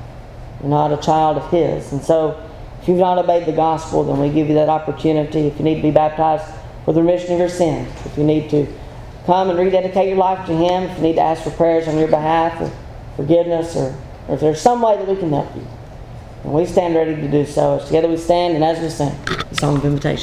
You're 0.61 0.70
not 0.70 0.93
a 0.93 0.97
child 0.97 1.37
of 1.37 1.49
His. 1.51 1.93
And 1.93 2.03
so, 2.03 2.49
if 2.80 2.89
you've 2.89 2.99
not 2.99 3.16
obeyed 3.16 3.47
the 3.47 3.53
gospel, 3.53 4.03
then 4.03 4.18
we 4.18 4.28
give 4.28 4.49
you 4.49 4.55
that 4.55 4.68
opportunity. 4.68 5.47
If 5.47 5.59
you 5.59 5.64
need 5.64 5.76
to 5.76 5.83
be 5.83 5.93
baptized 5.93 6.53
for 6.85 6.93
the 6.93 7.01
remission 7.01 7.35
of 7.35 7.39
your 7.39 7.49
sins, 7.49 7.89
if 8.05 8.18
you 8.18 8.24
need 8.24 8.51
to 8.51 8.66
come 9.24 9.51
and 9.51 9.59
rededicate 9.59 10.09
your 10.09 10.18
life 10.18 10.45
to 10.47 10.53
Him, 10.53 10.85
if 10.85 10.97
you 10.97 11.03
need 11.05 11.14
to 11.14 11.20
ask 11.20 11.45
for 11.45 11.51
prayers 11.51 11.87
on 11.87 11.97
your 11.97 12.09
behalf 12.09 12.61
or 12.61 12.72
forgiveness, 13.14 13.76
or, 13.76 13.95
or 14.26 14.35
if 14.35 14.41
there's 14.41 14.61
some 14.61 14.83
way 14.83 14.97
that 14.97 15.07
we 15.07 15.14
can 15.14 15.30
help 15.30 15.55
you, 15.55 15.64
and 16.45 16.53
we 16.53 16.66
stand 16.66 16.95
ready 16.95 17.14
to 17.16 17.28
do 17.28 17.47
so. 17.47 17.78
As 17.78 17.86
together 17.86 18.09
we 18.09 18.16
stand 18.16 18.55
and 18.55 18.64
as 18.64 18.80
we 18.80 18.88
sing 18.88 19.12
the 19.51 19.57
song 19.57 19.76
of 19.76 19.84
invitation. 19.84 20.20